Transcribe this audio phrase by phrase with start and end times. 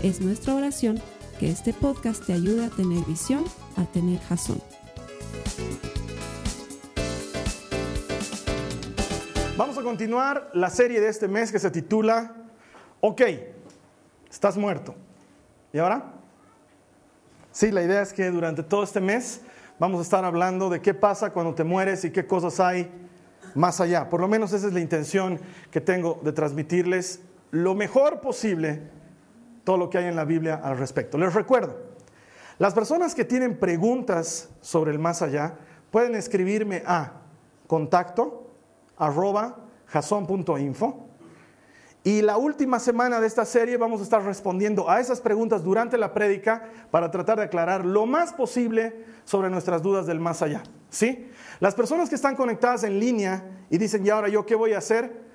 [0.00, 1.02] Es nuestra oración
[1.40, 3.44] que este podcast te ayude a tener visión,
[3.76, 4.62] a tener jazón.
[9.56, 12.32] Vamos a continuar la serie de este mes que se titula
[13.00, 13.22] Ok,
[14.30, 14.94] estás muerto.
[15.72, 16.12] ¿Y ahora?
[17.50, 19.40] Sí, la idea es que durante todo este mes
[19.80, 22.88] vamos a estar hablando de qué pasa cuando te mueres y qué cosas hay
[23.56, 24.08] más allá.
[24.08, 25.40] Por lo menos esa es la intención
[25.72, 28.96] que tengo de transmitirles lo mejor posible
[29.64, 31.18] todo lo que hay en la Biblia al respecto.
[31.18, 31.76] Les recuerdo,
[32.58, 35.54] las personas que tienen preguntas sobre el más allá
[35.90, 37.12] pueden escribirme a
[37.66, 38.50] contacto
[39.86, 41.08] jason.info.
[42.04, 45.98] Y la última semana de esta serie vamos a estar respondiendo a esas preguntas durante
[45.98, 50.62] la prédica para tratar de aclarar lo más posible sobre nuestras dudas del más allá.
[50.90, 51.28] ¿Sí?
[51.60, 54.78] Las personas que están conectadas en línea y dicen, ¿y ahora yo qué voy a
[54.78, 55.28] hacer?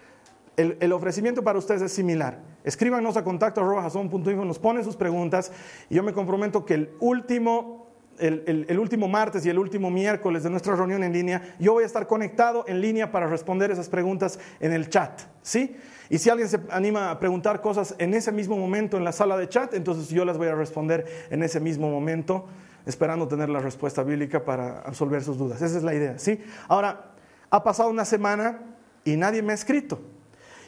[0.56, 2.40] El, ofrecimiento para ustedes es similar.
[2.64, 5.52] Escríbanos a contacto arroba jason.info, nos ponen sus preguntas
[5.90, 7.84] y yo me comprometo que el último
[8.20, 11.88] el, último martes y el último miércoles de nuestra reunión en línea, yo voy a
[11.88, 15.76] estar conectado en línea para responder esas preguntas en el chat, ¿sí?
[16.10, 19.38] Y si alguien se anima a preguntar cosas en ese mismo momento en la sala
[19.38, 22.46] de chat, entonces yo las voy a responder en ese mismo momento,
[22.86, 25.62] esperando tener la respuesta bíblica para absolver sus dudas.
[25.62, 26.40] Esa es la idea, ¿sí?
[26.68, 27.14] Ahora,
[27.50, 28.60] ha pasado una semana
[29.06, 30.00] y nadie me ha escrito.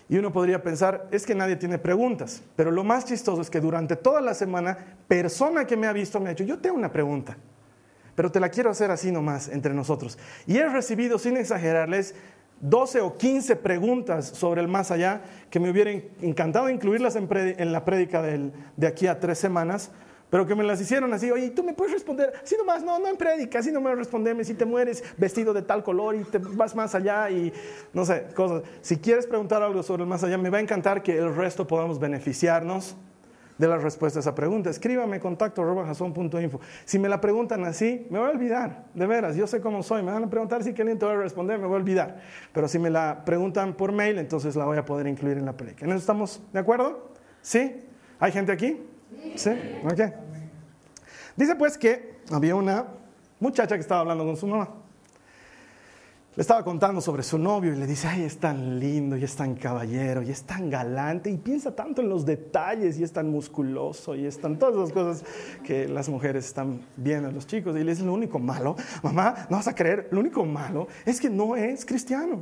[0.08, 3.60] Y uno podría pensar, es que nadie tiene preguntas, pero lo más chistoso es que
[3.60, 6.92] durante toda la semana, persona que me ha visto me ha dicho, yo tengo una
[6.92, 7.38] pregunta,
[8.14, 10.18] pero te la quiero hacer así nomás entre nosotros.
[10.46, 12.14] Y he recibido, sin exagerarles,
[12.62, 15.92] 12 o 15 preguntas sobre el más allá que me hubiera
[16.22, 19.92] encantado incluirlas en, la prédica de aquí a tres semanas,
[20.36, 23.08] pero que me las hicieron así, oye, tú me puedes responder, así nomás, no, no
[23.08, 26.40] en prédica, así no me responderme, si te mueres vestido de tal color y te
[26.40, 27.54] vas más allá y
[27.94, 28.64] no sé, cosas.
[28.82, 31.66] Si quieres preguntar algo sobre el más allá, me va a encantar que el resto
[31.66, 32.98] podamos beneficiarnos
[33.58, 34.70] de la respuesta a esa pregunta.
[34.70, 35.64] Escríbame contacto.
[36.84, 40.04] Si me la preguntan así, me voy a olvidar, de veras, yo sé cómo soy,
[40.04, 42.20] me van a preguntar si alguien te va a responder, me voy a olvidar.
[42.52, 45.54] Pero si me la preguntan por mail, entonces la voy a poder incluir en la
[45.56, 45.86] prédica.
[45.86, 47.14] ¿En eso estamos de acuerdo?
[47.42, 47.86] ¿Sí?
[48.20, 48.82] ¿Hay gente aquí?
[49.36, 49.52] ¿Sí?
[49.86, 50.25] Ok.
[51.36, 52.86] Dice pues que había una
[53.40, 54.70] muchacha que estaba hablando con su mamá.
[56.36, 59.38] Le estaba contando sobre su novio y le dice, ay, es tan lindo y es
[59.38, 63.30] tan caballero y es tan galante y piensa tanto en los detalles y es tan
[63.30, 65.24] musculoso y están todas las cosas
[65.64, 67.74] que las mujeres están viendo en los chicos.
[67.78, 71.22] Y le dice, lo único malo, mamá, no vas a creer, lo único malo es
[71.22, 72.40] que no es cristiano.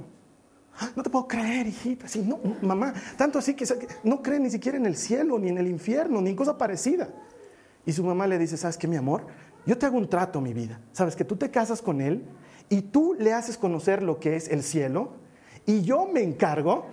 [0.95, 2.07] No te puedo creer, hijita.
[2.07, 3.65] Sí, no, mamá, tanto así que
[4.03, 7.09] no cree ni siquiera en el cielo, ni en el infierno, ni en cosa parecida.
[7.85, 9.25] Y su mamá le dice, ¿sabes qué, mi amor?
[9.65, 10.79] Yo te hago un trato, mi vida.
[10.91, 12.25] Sabes que tú te casas con él
[12.69, 15.13] y tú le haces conocer lo que es el cielo
[15.65, 16.85] y yo me encargo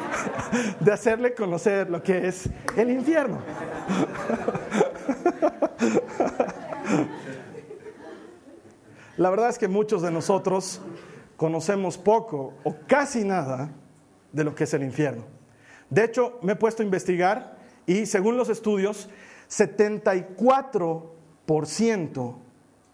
[0.80, 3.38] de hacerle conocer lo que es el infierno.
[9.16, 10.80] La verdad es que muchos de nosotros
[11.36, 13.70] conocemos poco o casi nada
[14.32, 15.24] de lo que es el infierno.
[15.90, 19.08] De hecho, me he puesto a investigar y según los estudios,
[19.48, 22.36] 74%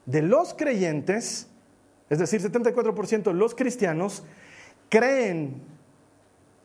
[0.06, 1.48] de los creyentes,
[2.10, 4.24] es decir, 74% de los cristianos,
[4.88, 5.62] creen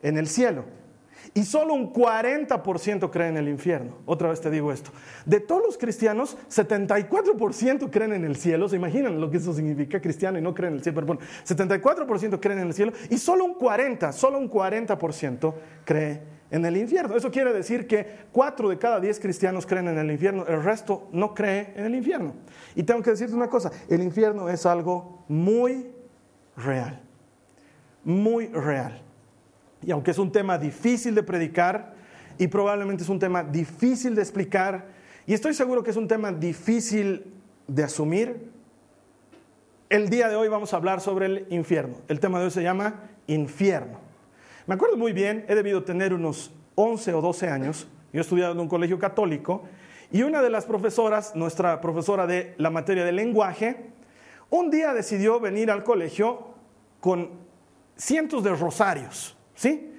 [0.01, 0.65] en el cielo.
[1.33, 3.97] Y solo un 40% creen en el infierno.
[4.05, 4.91] Otra vez te digo esto.
[5.25, 8.67] De todos los cristianos, 74% creen en el cielo.
[8.67, 10.95] ¿Se imaginan lo que eso significa cristiano y no creen en el cielo?
[10.95, 15.53] Pero bueno, 74% creen en el cielo y solo un 40, solo un 40%
[15.85, 17.15] cree en el infierno.
[17.15, 21.07] Eso quiere decir que 4 de cada 10 cristianos creen en el infierno, el resto
[21.11, 22.33] no cree en el infierno.
[22.75, 25.87] Y tengo que decirte una cosa, el infierno es algo muy
[26.57, 27.01] real,
[28.03, 29.01] muy real.
[29.81, 31.93] Y aunque es un tema difícil de predicar
[32.37, 34.87] y probablemente es un tema difícil de explicar,
[35.25, 37.33] y estoy seguro que es un tema difícil
[37.67, 38.49] de asumir,
[39.89, 41.97] el día de hoy vamos a hablar sobre el infierno.
[42.07, 44.08] El tema de hoy se llama infierno.
[44.67, 48.53] Me acuerdo muy bien, he debido tener unos 11 o 12 años, yo he estudiado
[48.53, 49.63] en un colegio católico,
[50.11, 53.91] y una de las profesoras, nuestra profesora de la materia de lenguaje,
[54.49, 56.55] un día decidió venir al colegio
[56.99, 57.29] con
[57.95, 59.91] cientos de rosarios ¿sí?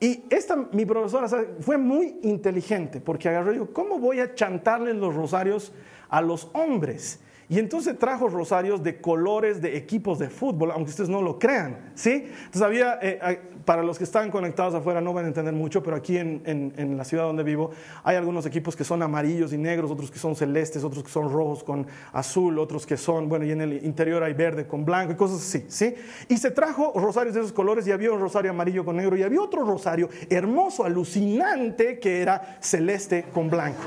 [0.00, 1.28] Y esta, mi profesora
[1.60, 5.72] fue muy inteligente porque agarró y dijo, ¿cómo voy a chantarles los rosarios
[6.08, 7.20] a los hombres?
[7.50, 11.92] Y entonces trajo rosarios de colores de equipos de fútbol, aunque ustedes no lo crean,
[11.94, 12.28] ¿sí?
[12.28, 15.96] Entonces había, eh, para los que están conectados afuera no van a entender mucho, pero
[15.96, 17.70] aquí en, en, la ciudad donde vivo
[18.04, 21.32] hay algunos equipos que son amarillos y negros, otros que son celestes, otros que son
[21.32, 25.12] rojos con azul, otros que son, bueno, y en el interior hay verde con blanco
[25.12, 25.94] y cosas así, ¿sí?
[26.28, 29.22] Y se trajo rosarios de esos colores y había un rosario amarillo con negro y
[29.22, 33.80] había otro rosario hermoso, alucinante, que era celeste con blanco.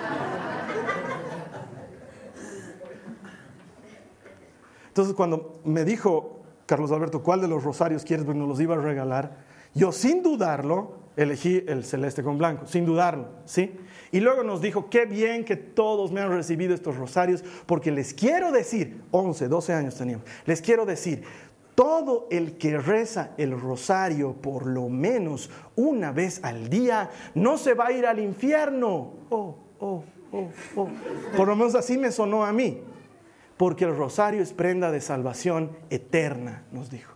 [4.92, 8.26] Entonces cuando me dijo Carlos Alberto, ¿cuál de los rosarios quieres?
[8.26, 9.38] Porque nos los iba a regalar.
[9.74, 13.72] Yo sin dudarlo elegí el celeste con blanco, sin dudarlo, ¿sí?
[14.12, 18.14] Y luego nos dijo, qué bien que todos me han recibido estos rosarios, porque les
[18.14, 21.24] quiero decir, 11, 12 años teníamos, les quiero decir,
[21.74, 27.76] todo el que reza el rosario por lo menos una vez al día, no se
[27.76, 29.14] va a ir al infierno.
[29.30, 30.04] Oh, oh,
[30.34, 30.90] oh, oh.
[31.38, 32.82] Por lo menos así me sonó a mí
[33.62, 37.13] porque el rosario es prenda de salvación eterna, nos dijo.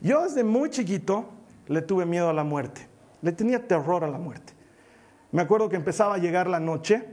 [0.00, 1.28] Yo desde muy chiquito
[1.66, 2.88] le tuve miedo a la muerte,
[3.20, 4.54] le tenía terror a la muerte.
[5.32, 7.04] Me acuerdo que empezaba a llegar la noche,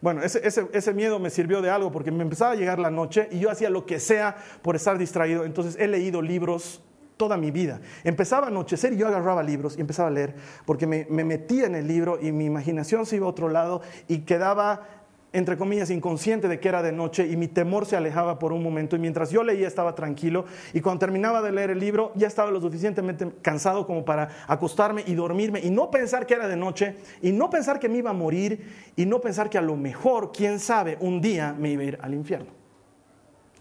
[0.00, 3.28] bueno, ese, ese, miedo me sirvió de algo porque me empezaba a llegar la noche
[3.30, 5.44] y yo hacía lo que sea por estar distraído.
[5.44, 6.82] Entonces he leído libros
[7.16, 7.80] toda mi vida.
[8.02, 10.34] Empezaba a anochecer y yo agarraba libros y empezaba a leer
[10.66, 13.80] porque me, me metía en el libro y mi imaginación se iba a otro lado
[14.08, 14.99] y quedaba
[15.32, 18.62] entre comillas, inconsciente de que era de noche y mi temor se alejaba por un
[18.62, 22.26] momento y mientras yo leía estaba tranquilo y cuando terminaba de leer el libro ya
[22.26, 26.56] estaba lo suficientemente cansado como para acostarme y dormirme y no pensar que era de
[26.56, 29.76] noche y no pensar que me iba a morir y no pensar que a lo
[29.76, 32.50] mejor, quién sabe, un día me iba a ir al infierno.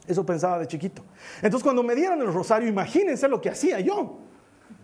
[0.07, 1.03] Eso pensaba de chiquito.
[1.37, 4.28] Entonces cuando me dieron el rosario, imagínense lo que hacía yo.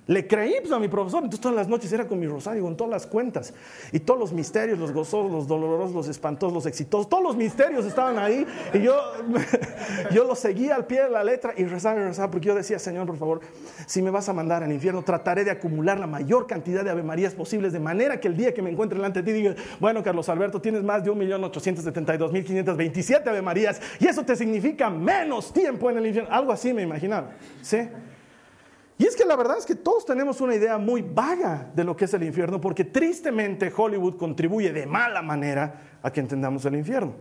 [0.07, 2.77] Le creí pues, a mi profesor, entonces todas las noches era con mi rosario, con
[2.77, 3.55] todas las cuentas.
[3.91, 7.85] Y todos los misterios, los gozosos, los dolorosos, los espantosos, los exitosos, todos los misterios
[7.85, 8.45] estaban ahí.
[8.73, 8.95] Y yo,
[10.11, 12.77] yo los seguía al pie de la letra y rezaba y rezaba, porque yo decía,
[12.77, 13.39] Señor, por favor,
[13.87, 17.01] si me vas a mandar al infierno, trataré de acumular la mayor cantidad de Ave
[17.01, 20.03] Marías posibles, de manera que el día que me encuentre delante de ti diga, bueno,
[20.03, 25.97] Carlos Alberto, tienes más de 1.872.527 Ave Marías, y eso te significa menos tiempo en
[25.97, 26.31] el infierno.
[26.31, 27.31] Algo así me imaginaba.
[27.63, 27.89] ¿Sí?
[28.97, 31.97] Y es que la verdad es que todos tenemos una idea muy vaga de lo
[31.97, 36.75] que es el infierno, porque tristemente Hollywood contribuye de mala manera a que entendamos el
[36.75, 37.13] infierno.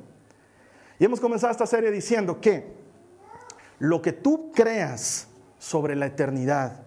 [0.98, 2.72] Y hemos comenzado esta serie diciendo que
[3.80, 5.28] lo que tú creas
[5.58, 6.82] sobre la eternidad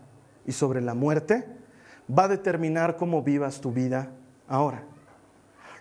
[0.45, 1.45] y sobre la muerte
[2.09, 4.11] va a determinar cómo vivas tu vida
[4.47, 4.85] ahora.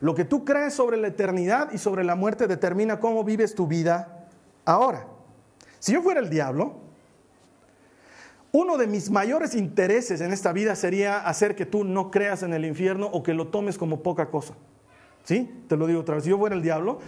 [0.01, 3.69] Lo que tú crees sobre la eternidad y sobre la muerte determina cómo vives tu
[3.69, 4.27] vida
[4.65, 5.07] ahora.
[5.79, 6.86] Si yo fuera el diablo,
[8.57, 12.55] uno de mis mayores intereses en esta vida sería hacer que tú no creas en
[12.55, 14.55] el infierno o que lo tomes como poca cosa.
[15.25, 15.65] ¿Sí?
[15.69, 16.25] Te lo digo otra vez.
[16.25, 17.01] Si yo fuera el diablo,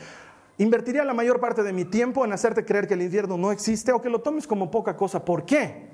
[0.58, 3.92] invertiría la mayor parte de mi tiempo en hacerte creer que el infierno no existe
[3.92, 5.24] o que lo tomes como poca cosa.
[5.24, 5.88] ¿Por qué?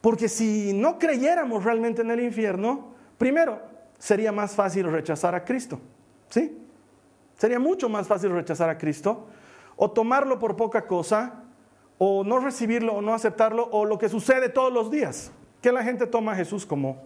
[0.00, 3.60] Porque si no creyéramos realmente en el infierno, primero,
[3.98, 5.80] sería más fácil rechazar a Cristo.
[6.28, 6.56] ¿Sí?
[7.36, 9.26] Sería mucho más fácil rechazar a Cristo
[9.74, 11.41] o tomarlo por poca cosa
[12.04, 15.84] o no recibirlo o no aceptarlo, o lo que sucede todos los días, que la
[15.84, 17.00] gente toma a Jesús como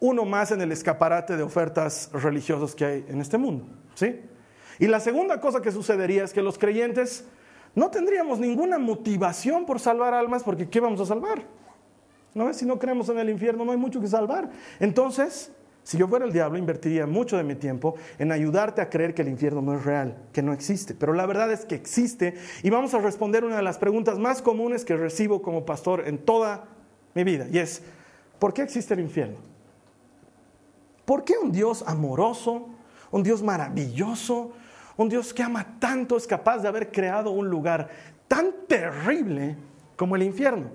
[0.00, 3.66] uno más en el escaparate de ofertas religiosas que hay en este mundo.
[3.94, 4.22] ¿sí?
[4.80, 7.28] Y la segunda cosa que sucedería es que los creyentes
[7.76, 11.44] no tendríamos ninguna motivación por salvar almas, porque ¿qué vamos a salvar?
[12.34, 14.50] ¿No Si no creemos en el infierno, no hay mucho que salvar.
[14.80, 15.52] Entonces,
[15.90, 19.22] si yo fuera el diablo, invertiría mucho de mi tiempo en ayudarte a creer que
[19.22, 20.94] el infierno no es real, que no existe.
[20.94, 24.40] Pero la verdad es que existe y vamos a responder una de las preguntas más
[24.40, 26.66] comunes que recibo como pastor en toda
[27.12, 27.48] mi vida.
[27.50, 27.82] Y es,
[28.38, 29.38] ¿por qué existe el infierno?
[31.04, 32.68] ¿Por qué un Dios amoroso,
[33.10, 34.52] un Dios maravilloso,
[34.96, 37.88] un Dios que ama tanto es capaz de haber creado un lugar
[38.28, 39.56] tan terrible
[39.96, 40.70] como el infierno?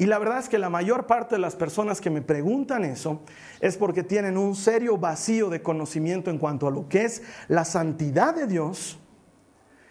[0.00, 3.20] Y la verdad es que la mayor parte de las personas que me preguntan eso
[3.60, 7.66] es porque tienen un serio vacío de conocimiento en cuanto a lo que es la
[7.66, 8.98] santidad de Dios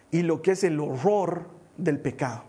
[0.10, 2.42] y lo que es el horror del pecado.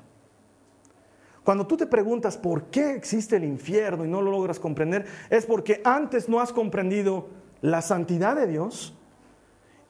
[1.44, 5.44] Cuando tú te preguntas por qué existe el infierno y no lo logras comprender, es
[5.44, 7.28] porque antes no has comprendido
[7.60, 8.96] la santidad de Dios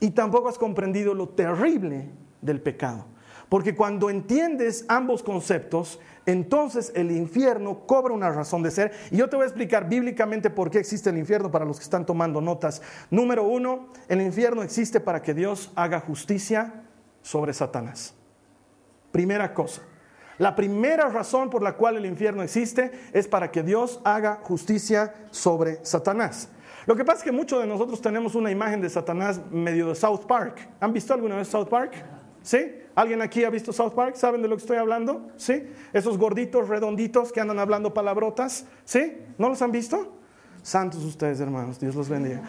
[0.00, 2.10] y tampoco has comprendido lo terrible
[2.42, 3.06] del pecado.
[3.48, 8.92] Porque cuando entiendes ambos conceptos, entonces el infierno cobra una razón de ser.
[9.10, 11.84] Y yo te voy a explicar bíblicamente por qué existe el infierno para los que
[11.84, 12.82] están tomando notas.
[13.10, 16.84] Número uno, el infierno existe para que Dios haga justicia
[17.22, 18.14] sobre Satanás.
[19.12, 19.82] Primera cosa.
[20.38, 25.14] La primera razón por la cual el infierno existe es para que Dios haga justicia
[25.30, 26.48] sobre Satanás.
[26.86, 29.94] Lo que pasa es que muchos de nosotros tenemos una imagen de Satanás medio de
[29.94, 30.66] South Park.
[30.80, 31.92] ¿Han visto alguna vez South Park?
[32.42, 32.72] ¿Sí?
[32.94, 34.16] ¿Alguien aquí ha visto South Park?
[34.16, 35.28] ¿Saben de lo que estoy hablando?
[35.36, 35.62] ¿Sí?
[35.92, 38.66] Esos gorditos, redonditos que andan hablando palabrotas.
[38.84, 39.18] ¿Sí?
[39.38, 40.16] ¿No los han visto?
[40.62, 41.78] Santos ustedes, hermanos.
[41.78, 42.42] Dios los bendiga.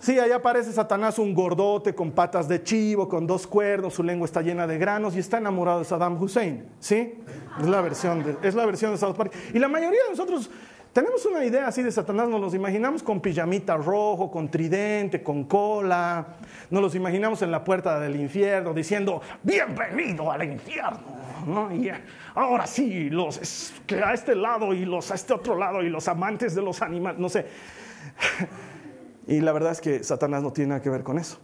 [0.00, 4.24] Sí, ahí aparece Satanás, un gordote con patas de chivo, con dos cuernos, su lengua
[4.24, 6.64] está llena de granos y está enamorado de Saddam Hussein.
[6.78, 7.22] ¿Sí?
[7.60, 9.32] Es la versión es la versión de South Park.
[9.52, 10.50] Y la mayoría de nosotros
[10.92, 15.44] tenemos una idea así de Satanás, nos los imaginamos con pijamita rojo, con tridente, con
[15.44, 16.26] cola,
[16.70, 21.70] nos los imaginamos en la puerta del infierno diciendo, bienvenido al infierno.
[21.72, 21.90] Y
[22.34, 26.08] ahora sí, los que a este lado y los a este otro lado y los
[26.08, 27.46] amantes de los animales, no sé.
[29.26, 31.38] Y la verdad es que Satanás no tiene nada que ver con eso.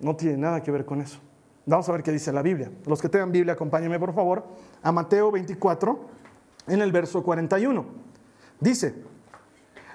[0.00, 1.20] No tiene nada que ver con eso.
[1.64, 2.70] Vamos a ver qué dice la Biblia.
[2.86, 4.44] Los que tengan Biblia, acompáñenme por favor
[4.82, 6.08] a Mateo 24
[6.66, 8.09] en el verso 41.
[8.60, 8.94] Dice,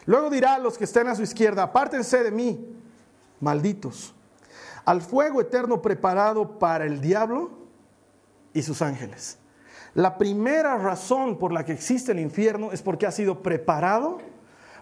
[0.05, 2.65] luego dirá a los que estén a su izquierda, apártense de mí,
[3.39, 4.13] malditos,
[4.85, 7.51] al fuego eterno preparado para el diablo
[8.53, 9.37] y sus ángeles.
[9.93, 14.17] La primera razón por la que existe el infierno es porque ha sido preparado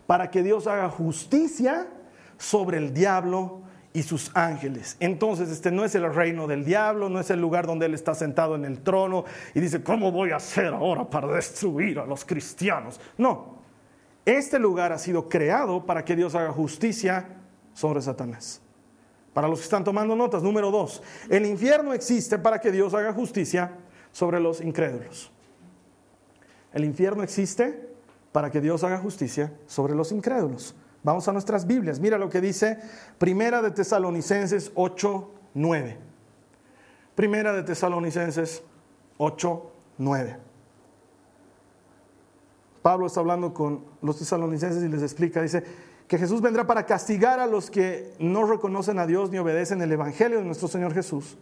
[0.07, 1.87] para que Dios haga justicia
[2.37, 3.61] sobre el diablo
[3.93, 4.97] y sus ángeles.
[4.99, 8.15] Entonces, este no es el reino del diablo, no es el lugar donde él está
[8.15, 9.23] sentado en el trono
[9.53, 12.99] y dice, ¿cómo voy a hacer ahora para destruir a los cristianos?
[13.17, 13.62] No,
[14.25, 17.27] este lugar ha sido creado para que Dios haga justicia
[17.73, 18.61] sobre Satanás.
[19.33, 23.13] Para los que están tomando notas, número dos, el infierno existe para que Dios haga
[23.13, 23.71] justicia
[24.11, 25.31] sobre los incrédulos.
[26.71, 27.89] El infierno existe
[28.31, 30.75] para que Dios haga justicia sobre los incrédulos.
[31.03, 31.99] Vamos a nuestras Biblias.
[31.99, 32.79] Mira lo que dice
[33.17, 35.97] Primera de Tesalonicenses 8, 9.
[37.15, 38.63] Primera de Tesalonicenses
[39.17, 40.52] 8, 9.
[42.83, 45.63] Pablo está hablando con los tesalonicenses y les explica, dice,
[46.07, 49.91] que Jesús vendrá para castigar a los que no reconocen a Dios ni obedecen el
[49.91, 51.37] Evangelio de nuestro Señor Jesús.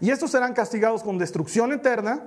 [0.00, 2.22] Y estos serán castigados con destrucción eterna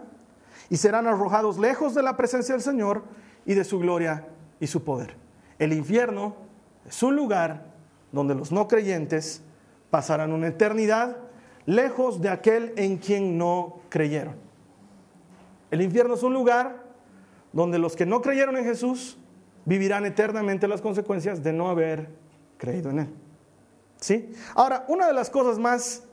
[0.69, 3.03] y serán arrojados lejos de la presencia del Señor
[3.45, 4.27] y de su gloria
[4.60, 5.15] y su poder.
[5.60, 6.36] El infierno
[6.88, 7.67] es un lugar
[8.12, 9.41] donde los no creyentes
[9.91, 11.17] pasarán una eternidad
[11.67, 14.36] lejos de aquel en quien no creyeron.
[15.69, 16.85] El infierno es un lugar
[17.56, 19.18] donde los que no creyeron en Jesús
[19.64, 22.10] vivirán eternamente las consecuencias de no haber
[22.58, 23.08] creído en Él.
[23.96, 24.34] ¿Sí?
[24.54, 26.04] Ahora, una de las cosas más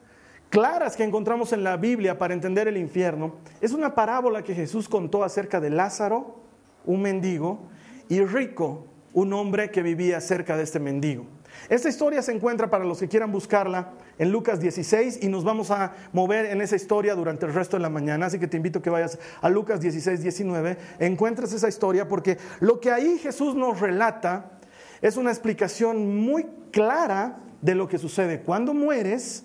[0.51, 4.89] claras que encontramos en la Biblia para entender el infierno es una parábola que Jesús
[4.89, 6.37] contó acerca de Lázaro,
[6.85, 7.69] un mendigo,
[8.09, 11.27] y Rico, un hombre que vivía cerca de este mendigo.
[11.69, 15.71] Esta historia se encuentra para los que quieran buscarla en Lucas 16 y nos vamos
[15.71, 18.81] a mover en esa historia durante el resto de la mañana, así que te invito
[18.81, 23.55] a que vayas a Lucas 16, 19, encuentres esa historia porque lo que ahí Jesús
[23.55, 24.59] nos relata
[25.01, 29.45] es una explicación muy clara de lo que sucede cuando mueres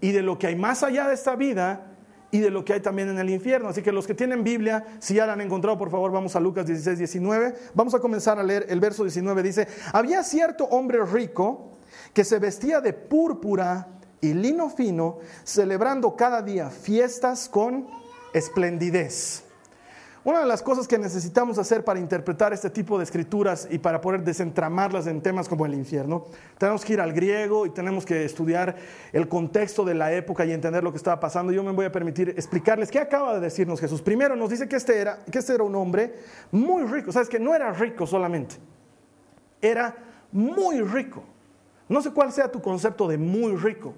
[0.00, 1.93] y de lo que hay más allá de esta vida
[2.34, 3.68] y de lo que hay también en el infierno.
[3.68, 6.40] Así que los que tienen Biblia, si ya la han encontrado, por favor, vamos a
[6.40, 7.54] Lucas 16, 19.
[7.74, 9.40] Vamos a comenzar a leer el verso 19.
[9.40, 11.78] Dice, había cierto hombre rico
[12.12, 13.86] que se vestía de púrpura
[14.20, 17.86] y lino fino, celebrando cada día fiestas con
[18.32, 19.43] esplendidez.
[20.24, 24.00] Una de las cosas que necesitamos hacer para interpretar este tipo de escrituras y para
[24.00, 26.24] poder desentramarlas en temas como el infierno,
[26.56, 28.74] tenemos que ir al griego y tenemos que estudiar
[29.12, 31.52] el contexto de la época y entender lo que estaba pasando.
[31.52, 34.00] Yo me voy a permitir explicarles qué acaba de decirnos Jesús.
[34.00, 36.14] Primero nos dice que este era, que este era un hombre
[36.50, 37.12] muy rico.
[37.12, 38.56] Sabes que no era rico solamente,
[39.60, 39.94] era
[40.32, 41.22] muy rico.
[41.86, 43.92] No sé cuál sea tu concepto de muy rico,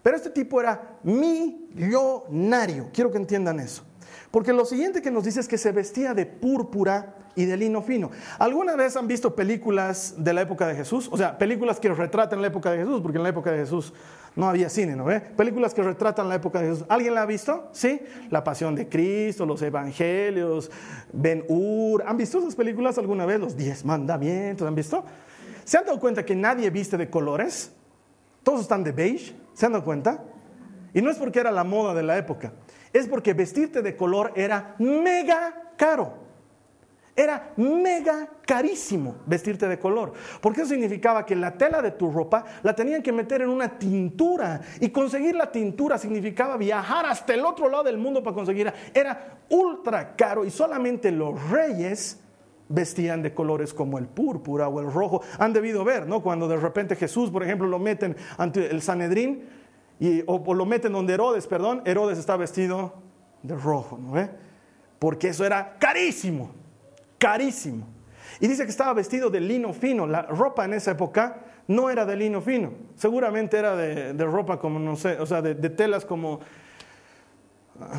[0.00, 2.88] pero este tipo era millonario.
[2.92, 3.82] Quiero que entiendan eso.
[4.30, 7.82] Porque lo siguiente que nos dice es que se vestía de púrpura y de lino
[7.82, 8.10] fino.
[8.38, 11.08] ¿Alguna vez han visto películas de la época de Jesús?
[11.12, 13.92] O sea, películas que retratan la época de Jesús, porque en la época de Jesús
[14.34, 15.20] no había cine, ¿no ve?
[15.20, 16.86] Películas que retratan la época de Jesús.
[16.88, 17.68] ¿Alguien la ha visto?
[17.72, 18.00] ¿Sí?
[18.30, 20.70] La Pasión de Cristo, los Evangelios,
[21.12, 22.02] Ben Hur.
[22.06, 23.38] ¿Han visto esas películas alguna vez?
[23.38, 25.04] Los Diez Mandamientos, ¿han visto?
[25.64, 27.72] ¿Se han dado cuenta que nadie viste de colores?
[28.42, 29.34] Todos están de beige.
[29.52, 30.22] ¿Se han dado cuenta?
[30.94, 32.52] Y no es porque era la moda de la época
[32.96, 36.26] es porque vestirte de color era mega caro.
[37.18, 40.12] Era mega carísimo vestirte de color,
[40.42, 43.78] porque eso significaba que la tela de tu ropa la tenían que meter en una
[43.78, 48.74] tintura y conseguir la tintura significaba viajar hasta el otro lado del mundo para conseguirla.
[48.92, 52.20] Era ultra caro y solamente los reyes
[52.68, 55.22] vestían de colores como el púrpura o el rojo.
[55.38, 56.22] Han debido ver, ¿no?
[56.22, 59.44] Cuando de repente Jesús, por ejemplo, lo meten ante el Sanedrín,
[59.98, 62.94] y, o, lo meten donde Herodes, perdón, Herodes está vestido
[63.42, 64.30] de rojo, ¿no ve?
[64.98, 66.50] porque eso era carísimo,
[67.18, 67.86] carísimo.
[68.40, 70.06] Y dice que estaba vestido de lino fino.
[70.06, 74.78] La ropa en esa época no era de lino fino, seguramente era de, ropa como,
[74.78, 76.40] no sé, o sea, de, telas como,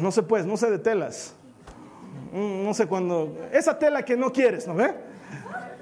[0.01, 1.36] no sé pues, no sé de telas.
[2.32, 4.94] Mm, no sé cuándo, esa tela que no quieres, ¿no ve?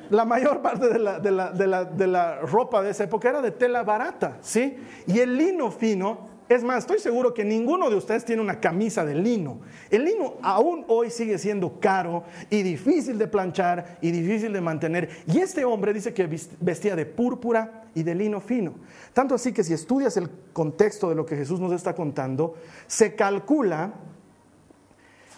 [0.10, 3.30] La mayor parte de la, de, la, de, la, de la ropa de esa época
[3.30, 4.78] era de tela barata, ¿sí?
[5.08, 9.04] Y el lino fino es más, estoy seguro que ninguno de ustedes tiene una camisa
[9.04, 9.62] de lino.
[9.90, 15.10] El lino aún hoy sigue siendo caro y difícil de planchar y difícil de mantener.
[15.26, 18.76] Y este hombre dice que vestía de púrpura y de lino fino.
[19.14, 23.16] Tanto así que si estudias el contexto de lo que Jesús nos está contando, se
[23.16, 23.94] calcula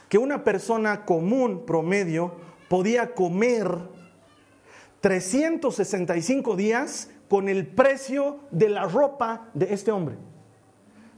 [0.10, 2.34] que una persona común, promedio,
[2.68, 3.78] podía comer
[5.02, 10.18] 365 días con el precio de la ropa de este hombre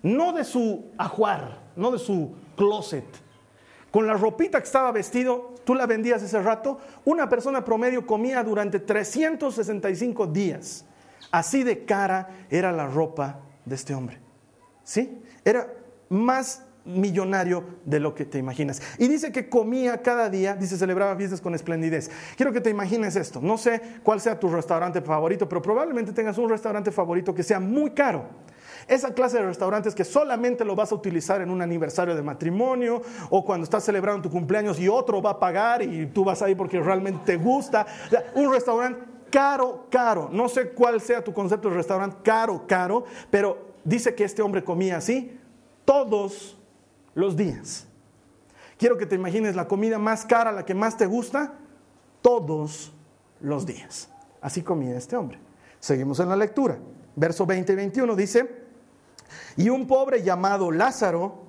[0.01, 3.05] no de su ajuar, no de su closet.
[3.91, 8.43] Con la ropita que estaba vestido, tú la vendías ese rato, una persona promedio comía
[8.43, 10.85] durante 365 días.
[11.31, 14.19] Así de cara era la ropa de este hombre.
[14.83, 15.21] ¿Sí?
[15.43, 15.71] Era
[16.09, 18.81] más millonario de lo que te imaginas.
[18.97, 22.09] Y dice que comía cada día, dice celebraba fiestas con esplendidez.
[22.35, 23.41] Quiero que te imagines esto.
[23.41, 27.59] No sé cuál sea tu restaurante favorito, pero probablemente tengas un restaurante favorito que sea
[27.59, 28.25] muy caro.
[28.87, 33.01] Esa clase de restaurantes que solamente lo vas a utilizar en un aniversario de matrimonio
[33.29, 36.55] o cuando estás celebrando tu cumpleaños y otro va a pagar y tú vas ahí
[36.55, 37.85] porque realmente te gusta.
[38.33, 40.29] un restaurante caro, caro.
[40.31, 44.63] No sé cuál sea tu concepto de restaurante caro, caro, pero dice que este hombre
[44.63, 45.37] comía así
[45.85, 46.58] todos
[47.19, 47.85] los días.
[48.77, 51.53] Quiero que te imagines la comida más cara, la que más te gusta,
[52.21, 52.93] todos
[53.41, 54.09] los días.
[54.41, 55.39] Así comía este hombre.
[55.79, 56.77] Seguimos en la lectura.
[57.15, 58.63] Verso 20 y 21 dice,
[59.57, 61.43] y un pobre llamado Lázaro,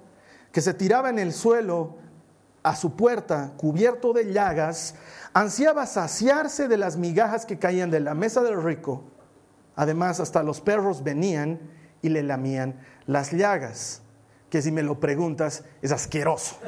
[0.52, 1.98] que se tiraba en el suelo
[2.62, 4.96] a su puerta, cubierto de llagas,
[5.32, 9.04] ansiaba saciarse de las migajas que caían de la mesa del rico.
[9.76, 11.60] Además, hasta los perros venían
[12.02, 14.02] y le lamían las llagas,
[14.50, 16.58] que si me lo preguntas es asqueroso.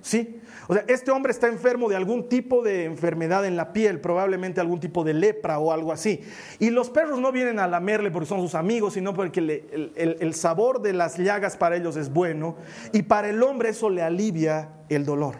[0.00, 0.40] ¿Sí?
[0.66, 4.60] O sea, este hombre está enfermo de algún tipo de enfermedad en la piel, probablemente
[4.60, 6.22] algún tipo de lepra o algo así.
[6.58, 10.34] Y los perros no vienen a lamerle porque son sus amigos, sino porque el, el
[10.34, 12.56] sabor de las llagas para ellos es bueno.
[12.92, 15.36] Y para el hombre eso le alivia el dolor.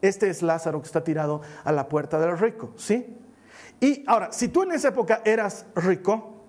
[0.00, 3.06] Este es Lázaro que está tirado a la puerta del rico, ¿sí?
[3.80, 6.44] Y ahora, si tú en esa época eras rico,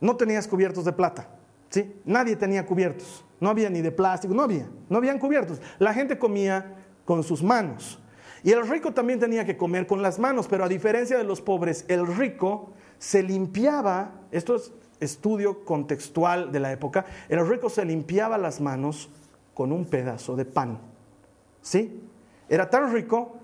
[0.00, 1.28] no tenías cubiertos de plata,
[1.70, 2.00] ¿sí?
[2.04, 3.24] Nadie tenía cubiertos.
[3.42, 5.60] No había ni de plástico, no había, no habían cubiertos.
[5.80, 7.98] La gente comía con sus manos.
[8.44, 11.40] Y el rico también tenía que comer con las manos, pero a diferencia de los
[11.40, 17.84] pobres, el rico se limpiaba, esto es estudio contextual de la época, el rico se
[17.84, 19.10] limpiaba las manos
[19.54, 20.78] con un pedazo de pan.
[21.62, 22.00] ¿Sí?
[22.48, 23.38] Era tan rico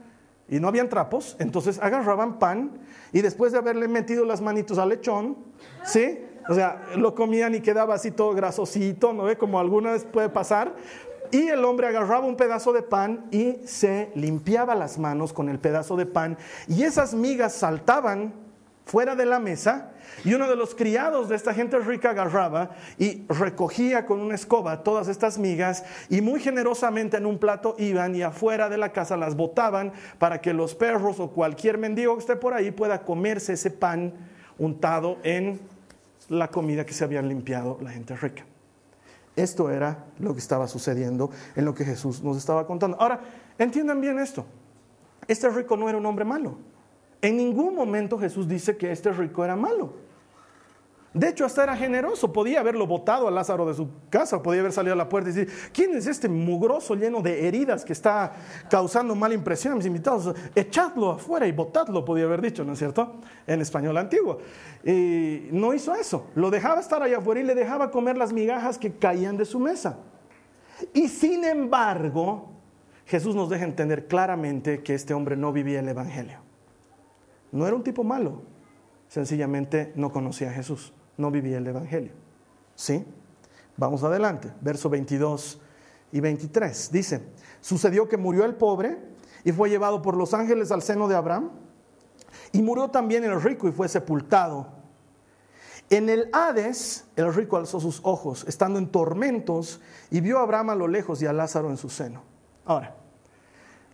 [0.49, 2.79] y no habían trapos, entonces agarraban pan
[3.13, 5.39] y después de haberle metido las manitos al lechón,
[5.85, 6.21] ¿sí?
[6.49, 9.37] O sea, lo comían y quedaba así todo grasosito, ¿no ve?
[9.37, 10.75] Como alguna vez puede pasar.
[11.31, 15.59] Y el hombre agarraba un pedazo de pan y se limpiaba las manos con el
[15.59, 16.39] pedazo de pan.
[16.67, 18.33] Y esas migas saltaban
[18.89, 19.93] fuera de la mesa.
[20.25, 24.83] Y uno de los criados de esta gente rica agarraba y recogía con una escoba
[24.83, 29.19] todas estas migas y muy generosamente en un plato iban y afuera de la casa
[29.19, 33.53] las botaban para que los perros o cualquier mendigo que esté por ahí pueda comerse
[33.53, 34.15] ese pan
[34.59, 35.61] untado en
[36.29, 38.45] la comida que se habían limpiado la gente rica.
[39.37, 43.01] Esto era lo que estaba sucediendo en lo que Jesús nos estaba contando.
[43.01, 43.21] Ahora,
[43.57, 44.45] entiendan bien esto.
[45.29, 46.59] Este rico no era un hombre malo.
[47.23, 50.08] En ningún momento Jesús dice que este rico era malo.
[51.15, 52.33] De hecho, hasta era generoso.
[52.33, 55.33] Podía haberlo botado a Lázaro de su casa, podía haber salido a la puerta y
[55.33, 58.33] decir, ¿quién es este mugroso lleno de heridas que está
[58.69, 60.35] causando mala impresión a mis invitados?
[60.55, 63.17] Echadlo afuera y botadlo, podía haber dicho, ¿no es cierto?
[63.47, 64.39] En español antiguo.
[64.85, 66.27] Y no hizo eso.
[66.35, 69.59] Lo dejaba estar allá afuera y le dejaba comer las migajas que caían de su
[69.59, 69.99] mesa.
[70.93, 72.51] Y sin embargo,
[73.07, 76.41] Jesús nos deja entender claramente que este hombre no vivía el Evangelio.
[77.51, 78.43] No era un tipo malo,
[79.09, 82.13] sencillamente no conocía a Jesús no vivía el Evangelio.
[82.75, 83.05] ¿Sí?
[83.77, 85.61] Vamos adelante, verso 22
[86.13, 86.91] y 23.
[86.91, 87.23] Dice,
[87.61, 88.99] sucedió que murió el pobre
[89.45, 91.51] y fue llevado por los ángeles al seno de Abraham.
[92.53, 94.79] Y murió también el rico y fue sepultado.
[95.91, 100.71] En el Hades, el rico alzó sus ojos, estando en tormentos, y vio a Abraham
[100.71, 102.23] a lo lejos y a Lázaro en su seno.
[102.65, 102.95] Ahora,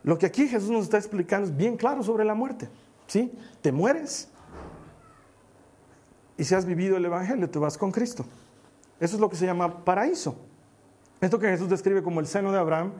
[0.03, 2.69] lo que aquí Jesús nos está explicando es bien claro sobre la muerte.
[3.07, 3.33] ¿Sí?
[3.61, 4.29] Te mueres
[6.37, 8.25] y si has vivido el Evangelio, te vas con Cristo.
[9.01, 10.37] Eso es lo que se llama paraíso.
[11.20, 12.92] Esto que Jesús describe como el seno de Abraham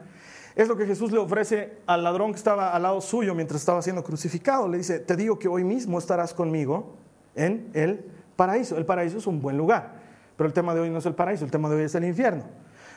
[0.55, 3.81] Es lo que Jesús le ofrece al ladrón que estaba al lado suyo mientras estaba
[3.81, 4.67] siendo crucificado.
[4.69, 6.95] Le dice, te digo que hoy mismo estarás conmigo
[7.35, 8.05] en el
[8.37, 8.77] paraíso.
[8.77, 9.95] El paraíso es un buen lugar,
[10.37, 12.05] pero el tema de hoy no es el paraíso, el tema de hoy es el
[12.05, 12.45] infierno.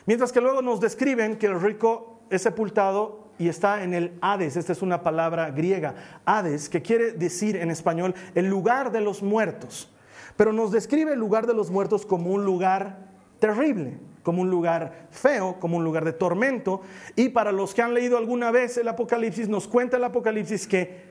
[0.05, 4.55] Mientras que luego nos describen que el rico es sepultado y está en el Hades.
[4.55, 9.21] Esta es una palabra griega, Hades, que quiere decir en español el lugar de los
[9.21, 9.91] muertos.
[10.39, 15.07] Pero nos describe el lugar de los muertos como un lugar terrible como un lugar
[15.09, 16.81] feo, como un lugar de tormento.
[17.15, 21.09] Y para los que han leído alguna vez el Apocalipsis, nos cuenta el Apocalipsis que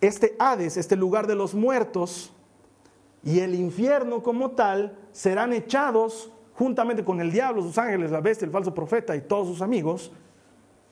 [0.00, 2.32] este Hades, este lugar de los muertos,
[3.24, 8.46] y el infierno como tal serán echados juntamente con el diablo, sus ángeles, la bestia,
[8.46, 10.12] el falso profeta y todos sus amigos,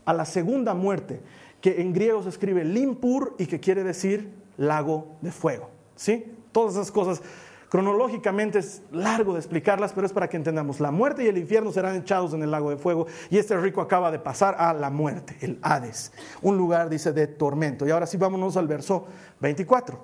[0.04, 1.20] a la segunda muerte,
[1.60, 5.70] que en griego se escribe limpur y que quiere decir lago de fuego.
[5.94, 6.32] ¿Sí?
[6.50, 7.22] Todas esas cosas
[7.68, 10.78] Cronológicamente es largo de explicarlas, pero es para que entendamos.
[10.78, 13.80] La muerte y el infierno serán echados en el lago de fuego y este rico
[13.80, 17.86] acaba de pasar a la muerte, el Hades, un lugar, dice, de tormento.
[17.86, 19.06] Y ahora sí vámonos al verso
[19.40, 20.00] 24.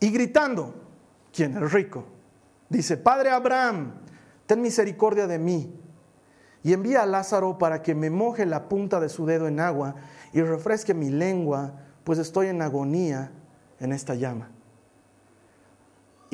[0.00, 0.74] Y gritando,
[1.32, 1.56] ¿quién?
[1.56, 2.04] El rico.
[2.68, 3.94] Dice, Padre Abraham,
[4.46, 5.80] ten misericordia de mí
[6.62, 9.96] y envía a Lázaro para que me moje la punta de su dedo en agua
[10.32, 13.32] y refresque mi lengua, pues estoy en agonía
[13.80, 14.53] en esta llama.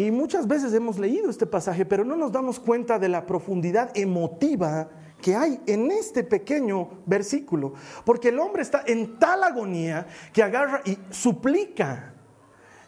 [0.01, 3.91] Y muchas veces hemos leído este pasaje, pero no nos damos cuenta de la profundidad
[3.95, 4.89] emotiva
[5.21, 7.75] que hay en este pequeño versículo.
[8.07, 12.15] Porque el hombre está en tal agonía que agarra y suplica.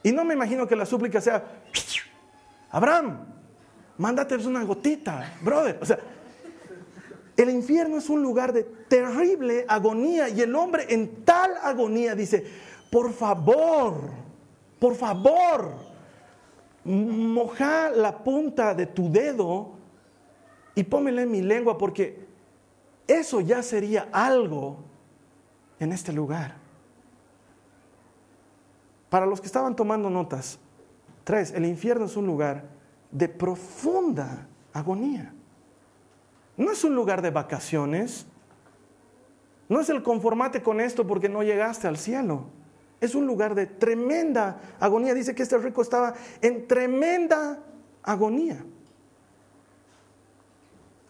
[0.03, 1.45] Y no me imagino que la súplica sea,
[2.71, 3.27] Abraham,
[3.99, 5.81] mándate una gotita, brother.
[5.83, 5.99] O sea,
[7.37, 12.43] el infierno es un lugar de terrible agonía y el hombre en tal agonía dice,
[12.91, 14.01] por favor,
[14.79, 15.92] por favor,
[16.85, 19.73] moja la punta de tu dedo
[20.75, 22.27] y pómela en mi lengua porque
[23.07, 24.79] eso ya sería algo
[25.79, 26.57] en este lugar.
[29.11, 30.59] Para los que estaban tomando notas,
[31.25, 32.65] tres, el infierno es un lugar
[33.11, 35.35] de profunda agonía.
[36.57, 38.27] No es un lugar de vacaciones.
[39.69, 42.47] No es el conformate con esto porque no llegaste al cielo.
[43.03, 45.13] Es un lugar de tremenda agonía.
[45.13, 47.59] Dice que este rico estaba en tremenda
[48.01, 48.65] agonía.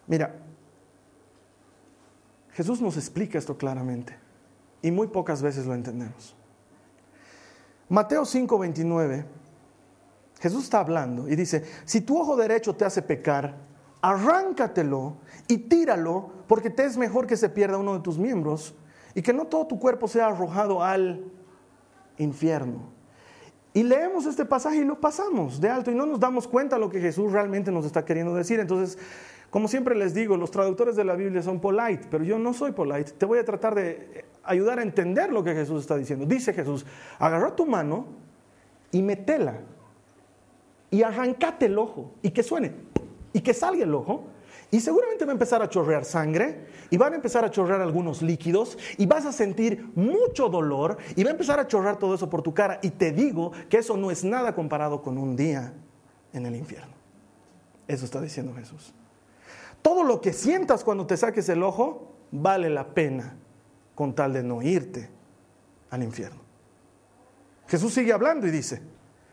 [0.07, 0.35] Mira,
[2.53, 4.17] Jesús nos explica esto claramente
[4.81, 6.35] y muy pocas veces lo entendemos.
[7.89, 9.25] Mateo 5:29,
[10.39, 13.55] Jesús está hablando y dice, si tu ojo derecho te hace pecar,
[14.01, 18.73] arráncatelo y tíralo porque te es mejor que se pierda uno de tus miembros
[19.13, 21.31] y que no todo tu cuerpo sea arrojado al
[22.17, 22.91] infierno.
[23.73, 26.79] Y leemos este pasaje y lo pasamos de alto y no nos damos cuenta de
[26.79, 28.59] lo que Jesús realmente nos está queriendo decir.
[28.59, 28.99] Entonces,
[29.49, 32.71] como siempre les digo, los traductores de la Biblia son polite, pero yo no soy
[32.71, 33.11] polite.
[33.11, 36.25] Te voy a tratar de ayudar a entender lo que Jesús está diciendo.
[36.25, 36.85] Dice Jesús,
[37.17, 38.05] agarra tu mano
[38.91, 39.59] y metela
[40.91, 42.73] y arrancate el ojo y que suene
[43.33, 44.27] y que salga el ojo
[44.73, 48.23] y seguramente va a empezar a chorrear sangre y van a empezar a chorrear algunos
[48.23, 52.27] líquidos y vas a sentir mucho dolor y va a empezar a chorrear todo eso
[52.27, 52.79] por tu cara.
[52.81, 55.75] Y te digo que eso no es nada comparado con un día
[56.33, 56.95] en el infierno.
[57.87, 58.95] Eso está diciendo Jesús.
[59.83, 63.35] Todo lo que sientas cuando te saques el ojo vale la pena
[63.93, 65.07] con tal de no irte
[65.91, 66.41] al infierno.
[67.67, 68.81] Jesús sigue hablando y dice,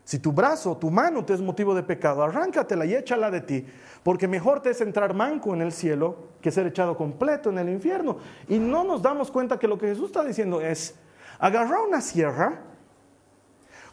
[0.05, 3.67] si tu brazo, tu mano te es motivo de pecado, arráncatela y échala de ti,
[4.03, 7.69] porque mejor te es entrar manco en el cielo que ser echado completo en el
[7.69, 8.19] infierno.
[8.49, 10.95] Y no nos damos cuenta que lo que Jesús está diciendo es,
[11.39, 12.61] agarra una sierra,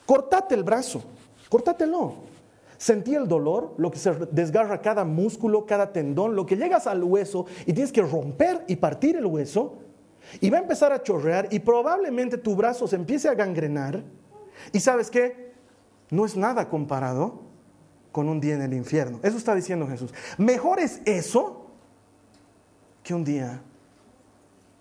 [0.06, 1.04] cortate el brazo,
[1.50, 2.28] cortátelo.
[2.78, 7.04] Sentí el dolor, lo que se desgarra cada músculo, cada tendón, lo que llegas al
[7.04, 9.80] hueso y tienes que romper y partir el hueso
[10.42, 14.04] y va a empezar a chorrear y probablemente tu brazo se empiece a gangrenar.
[14.72, 15.54] ¿Y sabes qué?
[16.10, 17.42] No es nada comparado
[18.12, 19.20] con un día en el infierno.
[19.24, 20.14] Eso está diciendo Jesús.
[20.38, 21.68] Mejor es eso
[23.04, 23.62] que un día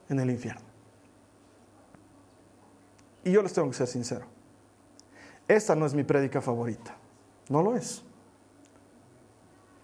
[0.08, 0.62] en el infierno.
[3.24, 4.26] Y yo les tengo que ser sincero.
[5.48, 6.96] Esta no es mi prédica favorita.
[7.48, 8.02] No lo es.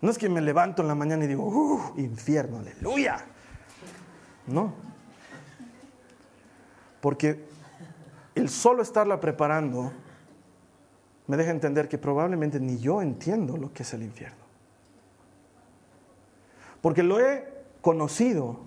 [0.00, 1.94] No es que me levanto en la mañana y digo, ¡uh!
[1.96, 3.24] Infierno, aleluya.
[4.46, 4.72] No.
[7.00, 7.44] Porque
[8.35, 9.92] el solo estarla preparando
[11.33, 14.45] me deja entender que probablemente ni yo entiendo lo que es el infierno.
[16.83, 17.49] Porque lo he
[17.81, 18.59] conocido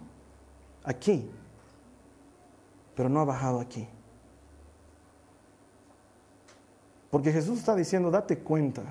[0.84, 1.30] aquí,
[2.96, 3.88] pero no ha bajado aquí.
[7.12, 8.82] Porque Jesús está diciendo, date cuenta,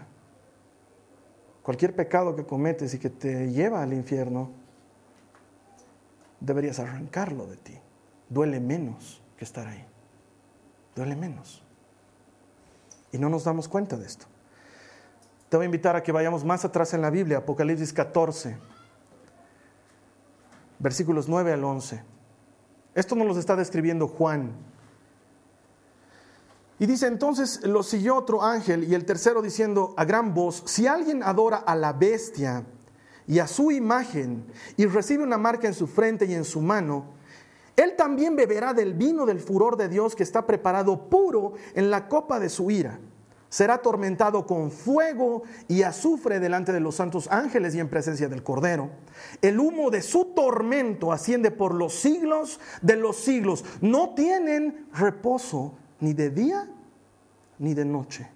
[1.64, 4.52] cualquier pecado que cometes y que te lleva al infierno,
[6.38, 7.76] deberías arrancarlo de ti.
[8.28, 9.84] Duele menos que estar ahí.
[10.94, 11.63] Duele menos.
[13.14, 14.26] Y no nos damos cuenta de esto.
[15.48, 18.56] Te voy a invitar a que vayamos más atrás en la Biblia, Apocalipsis 14,
[20.80, 22.02] versículos 9 al 11.
[22.92, 24.50] Esto nos lo está describiendo Juan.
[26.80, 30.88] Y dice entonces, lo siguió otro ángel y el tercero diciendo a gran voz, si
[30.88, 32.64] alguien adora a la bestia
[33.28, 34.44] y a su imagen
[34.76, 37.14] y recibe una marca en su frente y en su mano,
[37.76, 42.08] él también beberá del vino del furor de Dios que está preparado puro en la
[42.08, 43.00] copa de su ira.
[43.48, 48.42] Será atormentado con fuego y azufre delante de los santos ángeles y en presencia del
[48.42, 48.90] Cordero.
[49.42, 53.64] El humo de su tormento asciende por los siglos de los siglos.
[53.80, 56.68] No tienen reposo ni de día
[57.58, 58.28] ni de noche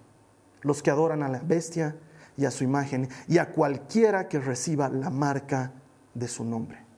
[0.61, 1.97] los que adoran a la bestia
[2.37, 5.73] y a su imagen y a cualquiera que reciba la marca
[6.13, 6.88] de su nombre.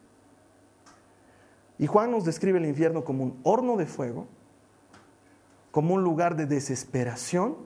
[1.81, 4.27] Y Juan nos describe el infierno como un horno de fuego,
[5.71, 7.57] como un lugar de desesperación,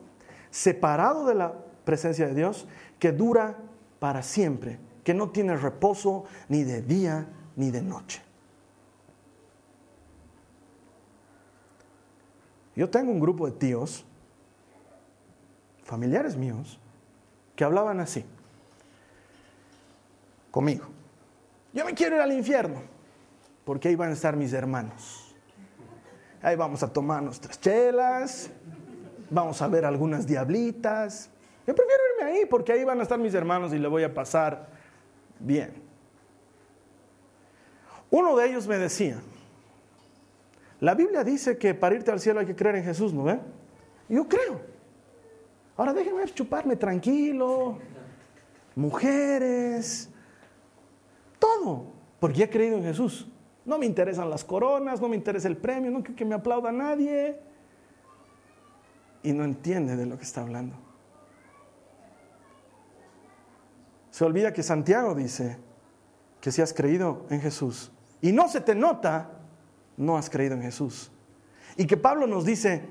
[0.51, 2.65] separado de la presencia de Dios,
[2.97, 3.57] que dura
[3.99, 8.21] para siempre, que no tiene reposo ni de día ni de noche.
[12.73, 14.05] Yo tengo un grupo de tíos,
[15.83, 16.79] familiares míos,
[17.53, 18.23] que hablaban así,
[20.51, 20.85] conmigo.
[21.73, 22.94] Yo me quiero ir al infierno,
[23.65, 25.35] porque ahí van a estar mis hermanos.
[26.41, 28.51] Ahí vamos a tomar nuestras chelas,
[29.29, 31.29] vamos a ver algunas diablitas.
[31.65, 34.13] Yo prefiero irme ahí, porque ahí van a estar mis hermanos y le voy a
[34.13, 34.67] pasar
[35.39, 35.73] bien.
[38.11, 39.19] Uno de ellos me decía,
[40.79, 43.39] la Biblia dice que para irte al cielo hay que creer en Jesús, ¿no ve?
[44.07, 44.61] Yo creo.
[45.75, 47.79] Ahora déjenme chuparme tranquilo.
[48.75, 50.09] Mujeres.
[51.39, 51.87] Todo.
[52.19, 53.27] Porque he creído en Jesús.
[53.65, 56.71] No me interesan las coronas, no me interesa el premio, no quiero que me aplauda
[56.71, 57.39] nadie.
[59.23, 60.75] Y no entiende de lo que está hablando.
[64.11, 65.57] Se olvida que Santiago dice
[66.39, 69.31] que si has creído en Jesús y no se te nota,
[69.97, 71.11] no has creído en Jesús.
[71.75, 72.83] Y que Pablo nos dice,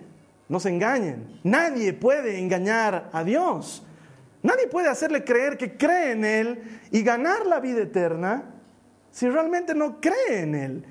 [0.48, 3.87] no se engañen, nadie puede engañar a Dios.
[4.42, 8.54] Nadie puede hacerle creer que cree en Él y ganar la vida eterna
[9.14, 10.85] si realmente no cree en Él.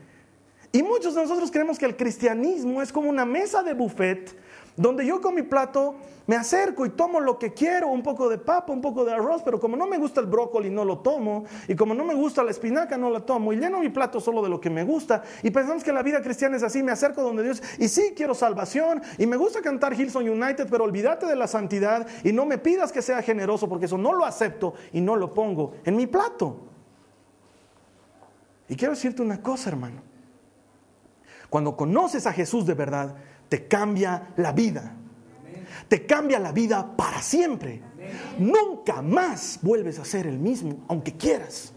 [0.72, 4.34] Y muchos de nosotros creemos que el cristianismo es como una mesa de buffet
[4.78, 8.38] donde yo con mi plato me acerco y tomo lo que quiero, un poco de
[8.38, 11.44] papa, un poco de arroz, pero como no me gusta el brócoli no lo tomo,
[11.68, 14.42] y como no me gusta la espinaca no la tomo, y lleno mi plato solo
[14.42, 17.22] de lo que me gusta, y pensamos que la vida cristiana es así, me acerco
[17.22, 21.36] donde Dios, y sí quiero salvación, y me gusta cantar Hillsong United, pero olvídate de
[21.36, 25.02] la santidad, y no me pidas que sea generoso, porque eso no lo acepto y
[25.02, 26.73] no lo pongo en mi plato.
[28.68, 30.02] Y quiero decirte una cosa, hermano.
[31.50, 33.16] Cuando conoces a Jesús de verdad,
[33.50, 34.96] te cambia la vida.
[35.88, 37.82] Te cambia la vida para siempre.
[38.40, 41.74] Nunca más vuelves a ser el mismo, aunque quieras.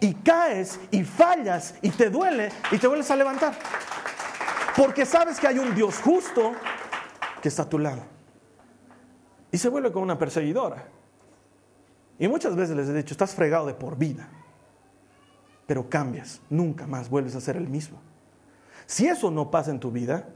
[0.00, 3.56] Y caes y fallas y te duele y te vuelves a levantar.
[4.76, 6.52] Porque sabes que hay un Dios justo
[7.42, 8.02] que está a tu lado.
[9.52, 10.88] Y se vuelve como una perseguidora.
[12.18, 14.28] Y muchas veces les he dicho, estás fregado de por vida.
[15.70, 18.00] Pero cambias, nunca más vuelves a ser el mismo.
[18.86, 20.28] Si eso no pasa en tu vida,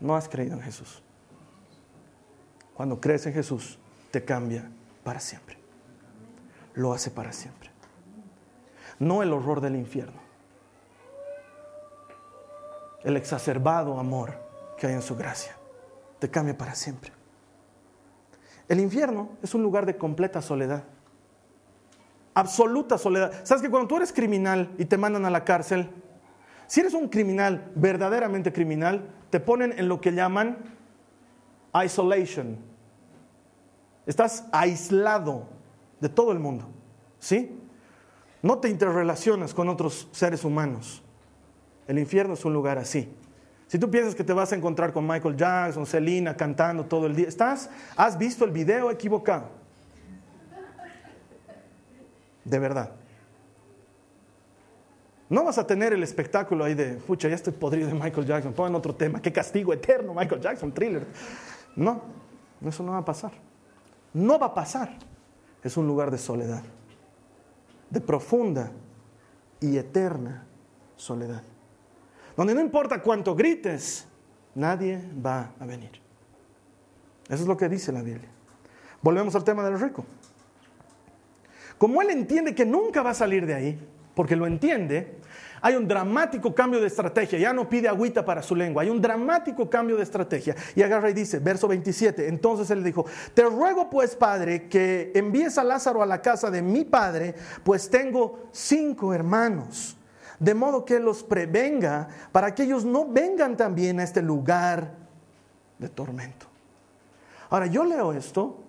[0.00, 1.00] no has creído en Jesús.
[2.74, 3.78] Cuando crees en Jesús,
[4.10, 4.68] te cambia
[5.04, 5.58] para siempre.
[6.74, 7.70] Lo hace para siempre.
[8.98, 10.20] No el horror del infierno.
[13.04, 14.34] El exacerbado amor
[14.76, 15.54] que hay en su gracia.
[16.18, 17.12] Te cambia para siempre.
[18.66, 20.82] El infierno es un lugar de completa soledad.
[22.38, 23.32] Absoluta soledad.
[23.42, 25.90] ¿Sabes que cuando tú eres criminal y te mandan a la cárcel,
[26.68, 30.56] si eres un criminal, verdaderamente criminal, te ponen en lo que llaman
[31.84, 32.58] isolation.
[34.06, 35.48] Estás aislado
[35.98, 36.68] de todo el mundo.
[37.18, 37.58] ¿Sí?
[38.40, 41.02] No te interrelacionas con otros seres humanos.
[41.88, 43.12] El infierno es un lugar así.
[43.66, 47.16] Si tú piensas que te vas a encontrar con Michael Jackson, Selena cantando todo el
[47.16, 49.57] día, estás, has visto el video equivocado.
[52.48, 52.92] De verdad.
[55.28, 58.54] No vas a tener el espectáculo ahí de, pucha, ya estoy podrido de Michael Jackson,
[58.54, 61.06] pongan otro tema, qué castigo eterno, Michael Jackson, thriller.
[61.76, 62.00] No,
[62.64, 63.32] eso no va a pasar.
[64.14, 64.96] No va a pasar.
[65.62, 66.62] Es un lugar de soledad,
[67.90, 68.70] de profunda
[69.60, 70.46] y eterna
[70.96, 71.42] soledad.
[72.34, 74.06] Donde no importa cuánto grites,
[74.54, 75.90] nadie va a venir.
[77.28, 78.30] Eso es lo que dice la Biblia.
[79.02, 80.06] Volvemos al tema del rico.
[81.78, 85.18] Como él entiende que nunca va a salir de ahí, porque lo entiende,
[85.60, 87.38] hay un dramático cambio de estrategia.
[87.38, 88.82] Ya no pide agüita para su lengua.
[88.82, 90.54] Hay un dramático cambio de estrategia.
[90.74, 92.28] Y agarra y dice, verso 27.
[92.28, 96.62] Entonces él dijo, te ruego pues, padre, que envíes a Lázaro a la casa de
[96.62, 99.96] mi padre, pues tengo cinco hermanos.
[100.38, 104.94] De modo que los prevenga para que ellos no vengan también a este lugar
[105.78, 106.46] de tormento.
[107.50, 108.67] Ahora yo leo esto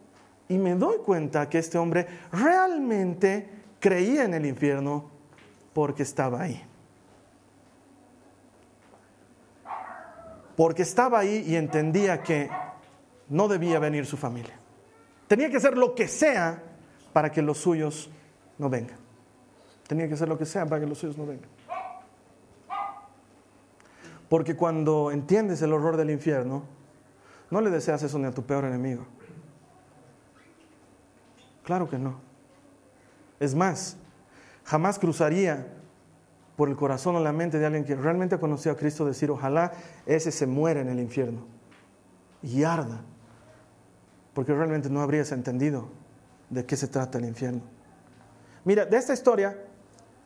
[0.50, 5.10] y me doy cuenta que este hombre realmente creía en el infierno
[5.74, 6.62] porque estaba ahí.
[10.60, 12.50] porque estaba ahí y entendía que
[13.30, 14.60] no debía venir su familia.
[15.26, 16.62] Tenía que hacer lo que sea
[17.14, 18.10] para que los suyos
[18.58, 18.98] no vengan.
[19.88, 21.50] Tenía que hacer lo que sea para que los suyos no vengan.
[24.28, 26.64] Porque cuando entiendes el horror del infierno,
[27.50, 29.06] no le deseas eso ni a tu peor enemigo.
[31.70, 32.16] Claro que no.
[33.40, 33.96] Es más,
[34.64, 35.68] jamás cruzaría
[36.56, 39.30] por el corazón o la mente de alguien que realmente ha conocido a Cristo, decir,
[39.30, 39.74] ojalá
[40.08, 41.46] ese se muera en el infierno
[42.42, 43.02] y arda,
[44.34, 45.90] porque realmente no habrías entendido
[46.50, 47.62] de qué se trata el infierno.
[48.66, 49.56] Mira, de esta historia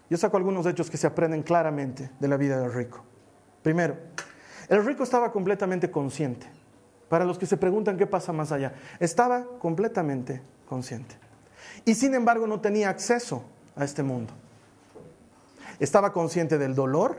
[0.10, 3.04] yo saco algunos hechos que se aprenden claramente de la vida del rico.
[3.64, 3.98] Primero,
[4.70, 6.48] el rico estaba completamente consciente.
[7.10, 11.18] Para los que se preguntan qué pasa más allá, estaba completamente consciente.
[11.86, 13.44] Y sin embargo no tenía acceso
[13.76, 14.34] a este mundo.
[15.80, 17.18] Estaba consciente del dolor,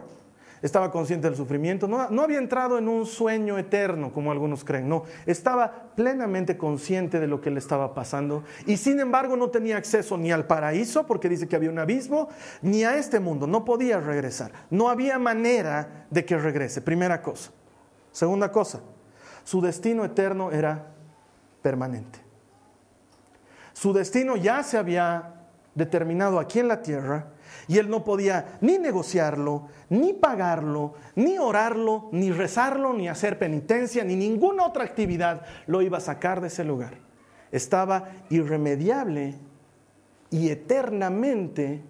[0.64, 5.04] estaba consciente del sufrimiento, no, había entrado en un sueño eterno como algunos creen, no,
[5.26, 10.16] estaba plenamente consciente de lo que le estaba pasando y sin embargo no tenía acceso
[10.16, 12.30] ni al paraíso porque dice que había un abismo,
[12.62, 17.50] ni a este mundo, no podía regresar, no había manera de que regrese, primera cosa.
[18.10, 18.80] Segunda cosa,
[19.44, 20.94] su destino eterno era
[21.60, 22.23] permanente.
[23.74, 25.34] Su destino ya se había
[25.74, 27.26] determinado aquí en la tierra
[27.66, 34.04] y él no podía ni negociarlo, ni pagarlo, ni orarlo, ni rezarlo, ni hacer penitencia,
[34.04, 36.98] ni ninguna otra actividad lo iba a sacar de ese lugar.
[37.50, 39.34] Estaba irremediable
[40.30, 41.82] y eternamente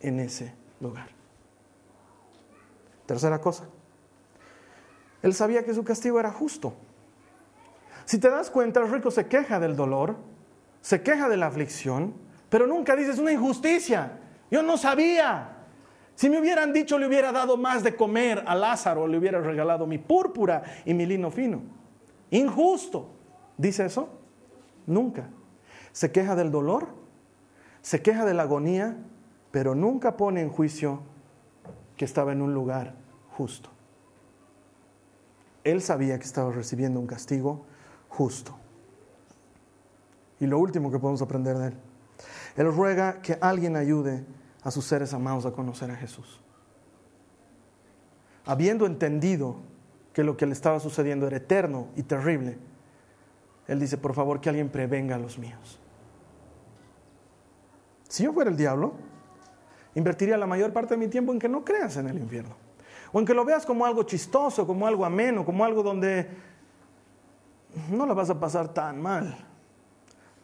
[0.00, 1.08] en ese lugar.
[3.06, 3.64] Tercera cosa,
[5.22, 6.74] él sabía que su castigo era justo.
[8.04, 10.16] Si te das cuenta, el rico se queja del dolor,
[10.84, 12.12] se queja de la aflicción,
[12.50, 14.18] pero nunca dices una injusticia.
[14.50, 15.64] Yo no sabía.
[16.14, 19.86] Si me hubieran dicho, le hubiera dado más de comer a Lázaro, le hubiera regalado
[19.86, 21.62] mi púrpura y mi lino fino.
[22.30, 23.14] Injusto.
[23.56, 24.10] ¿Dice eso?
[24.86, 25.30] Nunca.
[25.92, 26.88] Se queja del dolor,
[27.80, 28.94] se queja de la agonía,
[29.52, 31.00] pero nunca pone en juicio
[31.96, 32.94] que estaba en un lugar
[33.30, 33.70] justo.
[35.64, 37.64] Él sabía que estaba recibiendo un castigo
[38.10, 38.58] justo.
[40.44, 41.74] Y lo último que podemos aprender de él,
[42.56, 44.26] él ruega que alguien ayude
[44.62, 46.38] a sus seres amados a conocer a Jesús.
[48.44, 49.56] Habiendo entendido
[50.12, 52.58] que lo que le estaba sucediendo era eterno y terrible,
[53.66, 55.80] Él dice, por favor, que alguien prevenga a los míos.
[58.06, 58.92] Si yo fuera el diablo,
[59.94, 62.54] invertiría la mayor parte de mi tiempo en que no creas en el infierno.
[63.12, 66.28] O en que lo veas como algo chistoso, como algo ameno, como algo donde
[67.90, 69.53] no la vas a pasar tan mal.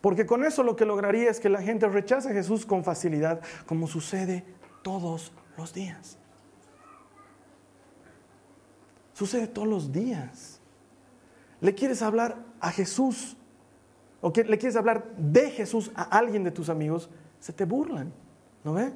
[0.00, 3.40] Porque con eso lo que lograría es que la gente rechace a Jesús con facilidad,
[3.66, 4.44] como sucede
[4.82, 6.16] todos los días.
[9.12, 10.60] Sucede todos los días.
[11.60, 13.36] Le quieres hablar a Jesús,
[14.22, 18.12] o que le quieres hablar de Jesús a alguien de tus amigos, se te burlan,
[18.64, 18.92] ¿no ve?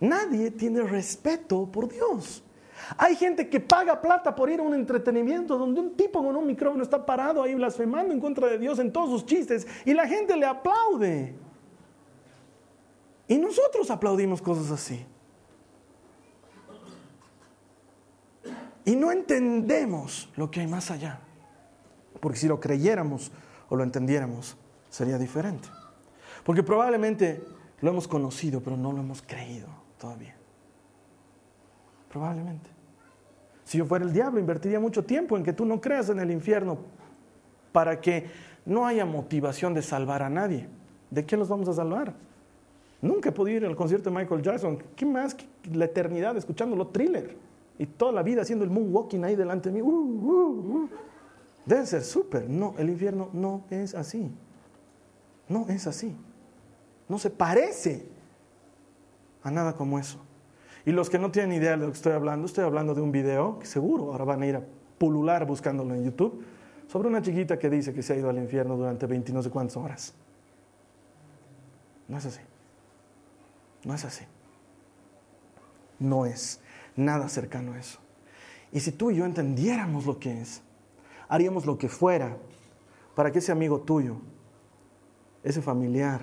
[0.00, 2.42] Nadie tiene respeto por Dios.
[2.96, 6.46] Hay gente que paga plata por ir a un entretenimiento donde un tipo con un
[6.46, 10.06] micrófono está parado ahí blasfemando en contra de Dios en todos sus chistes y la
[10.06, 11.34] gente le aplaude.
[13.26, 15.04] Y nosotros aplaudimos cosas así.
[18.84, 21.20] Y no entendemos lo que hay más allá.
[22.20, 23.30] Porque si lo creyéramos
[23.68, 24.56] o lo entendiéramos,
[24.88, 25.68] sería diferente.
[26.42, 27.44] Porque probablemente
[27.82, 29.68] lo hemos conocido, pero no lo hemos creído
[29.98, 30.37] todavía.
[32.08, 32.70] Probablemente.
[33.64, 36.30] Si yo fuera el diablo, invertiría mucho tiempo en que tú no creas en el
[36.30, 36.78] infierno
[37.72, 38.26] para que
[38.64, 40.68] no haya motivación de salvar a nadie.
[41.10, 42.14] ¿De qué los vamos a salvar?
[43.00, 44.82] Nunca he podido ir al concierto de Michael Jackson.
[44.96, 47.36] ¿Qué más que la eternidad escuchándolo thriller?
[47.78, 49.82] Y toda la vida haciendo el moonwalking ahí delante de mí.
[49.82, 50.88] Uh, uh, uh.
[51.64, 52.48] Debe ser súper.
[52.48, 54.30] No, el infierno no es así.
[55.48, 56.16] No es así.
[57.08, 58.06] No se parece
[59.42, 60.18] a nada como eso.
[60.88, 63.12] Y los que no tienen idea de lo que estoy hablando, estoy hablando de un
[63.12, 64.62] video que seguro ahora van a ir a
[64.96, 66.42] pulular buscándolo en YouTube,
[66.86, 69.50] sobre una chiquita que dice que se ha ido al infierno durante 20 no sé
[69.50, 70.14] cuántas horas.
[72.08, 72.40] No es así.
[73.84, 74.24] No es así.
[75.98, 76.62] no es
[76.96, 77.98] nada cercano a eso.
[78.72, 80.62] Y si tú y yo entendiéramos lo que es,
[81.28, 82.38] haríamos lo que fuera
[83.14, 84.16] para que ese amigo tuyo,
[85.44, 86.22] ese familiar,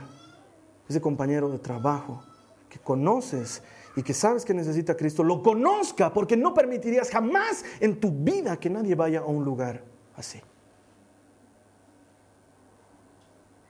[0.90, 2.24] ese compañero de trabajo
[2.68, 3.62] que conoces
[3.96, 8.58] y que sabes que necesita Cristo, lo conozca, porque no permitirías jamás en tu vida
[8.58, 9.84] que nadie vaya a un lugar
[10.16, 10.42] así.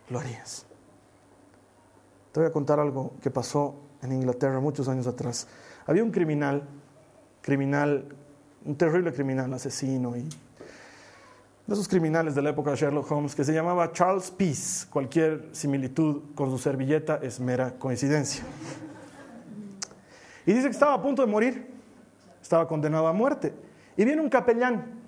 [0.10, 0.66] Lo harías.
[2.32, 5.48] Te voy a contar algo que pasó en Inglaterra muchos años atrás.
[5.86, 6.68] Había un criminal,
[7.42, 8.06] criminal,
[8.66, 10.28] un terrible criminal, asesino y
[11.68, 14.88] de esos criminales de la época de Sherlock Holmes que se llamaba Charles Peace.
[14.90, 18.44] Cualquier similitud con su servilleta es mera coincidencia.
[20.46, 21.68] Y dice que estaba a punto de morir,
[22.42, 23.54] estaba condenado a muerte.
[23.98, 25.00] Y viene un capellán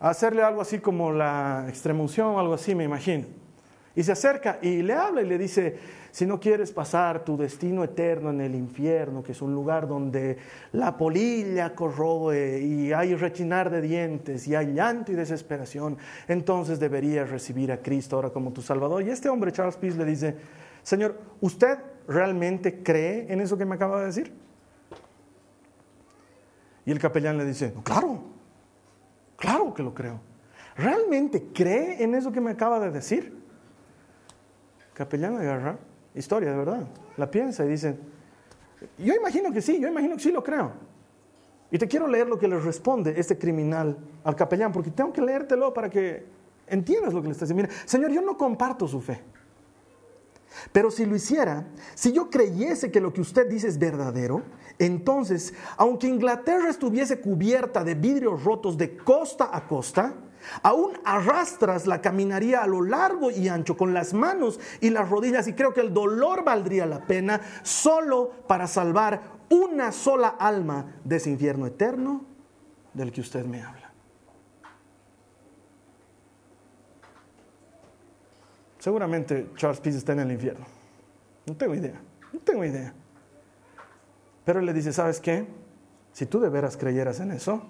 [0.00, 3.26] a hacerle algo así como la extremunción algo así, me imagino.
[3.94, 5.76] Y se acerca y le habla y le dice,
[6.12, 10.38] si no quieres pasar tu destino eterno en el infierno, que es un lugar donde
[10.72, 15.98] la polilla corroe y hay rechinar de dientes y hay llanto y desesperación,
[16.28, 19.02] entonces deberías recibir a Cristo ahora como tu Salvador.
[19.02, 20.36] Y este hombre, Charles Peace, le dice,
[20.82, 21.78] Señor, ¿usted
[22.10, 24.32] realmente cree en eso que me acaba de decir?
[26.84, 28.20] Y el capellán le dice, claro,
[29.36, 30.20] claro que lo creo.
[30.76, 33.38] ¿Realmente cree en eso que me acaba de decir?
[34.92, 35.78] capellán agarra,
[36.14, 36.86] historia de verdad,
[37.16, 37.96] la piensa y dice,
[38.98, 40.72] yo imagino que sí, yo imagino que sí lo creo.
[41.70, 45.22] Y te quiero leer lo que le responde este criminal al capellán, porque tengo que
[45.22, 46.26] leértelo para que
[46.66, 47.68] entiendas lo que le está diciendo.
[47.68, 49.22] Mira, Señor, yo no comparto su fe.
[50.72, 54.42] Pero si lo hiciera, si yo creyese que lo que usted dice es verdadero,
[54.78, 60.14] entonces, aunque Inglaterra estuviese cubierta de vidrios rotos de costa a costa,
[60.62, 65.46] Aún arrastras la caminaría a lo largo y ancho con las manos y las rodillas
[65.48, 71.16] y creo que el dolor valdría la pena solo para salvar una sola alma de
[71.16, 72.24] ese infierno eterno
[72.94, 73.79] del que usted me habla.
[78.80, 80.64] Seguramente Charles Peace está en el infierno.
[81.46, 82.00] No tengo idea,
[82.32, 82.92] no tengo idea.
[84.44, 85.46] Pero él le dice, ¿sabes qué?
[86.12, 87.62] Si tú de veras creyeras en eso,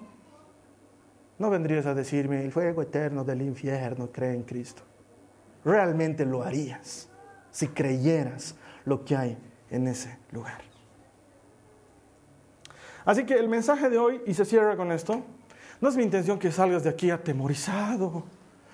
[1.37, 4.83] no vendrías a decirme, el fuego eterno del infierno cree en Cristo.
[5.65, 7.09] Realmente lo harías
[7.51, 8.55] si creyeras
[8.85, 9.37] lo que hay
[9.69, 10.61] en ese lugar.
[13.03, 15.21] Así que el mensaje de hoy, y se cierra con esto,
[15.81, 18.23] no es mi intención que salgas de aquí atemorizado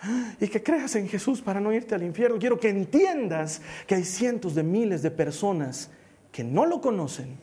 [0.40, 2.38] y que creas en Jesús para no irte al infierno.
[2.40, 5.90] Quiero que entiendas que hay cientos de miles de personas
[6.32, 7.38] que no lo conocen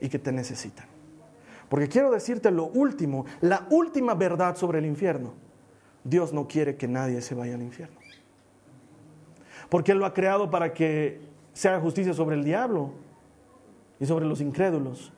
[0.00, 0.86] y que te necesitan.
[1.68, 5.34] Porque quiero decirte lo último, la última verdad sobre el infierno.
[6.04, 7.96] Dios no quiere que nadie se vaya al infierno.
[9.68, 11.20] Porque Él lo ha creado para que
[11.52, 12.92] se haga justicia sobre el diablo
[13.98, 15.12] y sobre los incrédulos.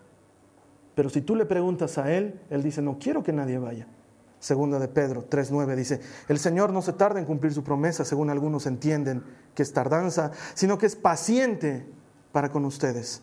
[0.95, 3.87] Pero si tú le preguntas a Él, Él dice, no quiero que nadie vaya.
[4.41, 8.31] Segunda de Pedro 3.9 dice, el Señor no se tarda en cumplir su promesa, según
[8.31, 9.25] algunos entienden
[9.55, 11.87] que es tardanza, sino que es paciente
[12.31, 13.23] para con ustedes,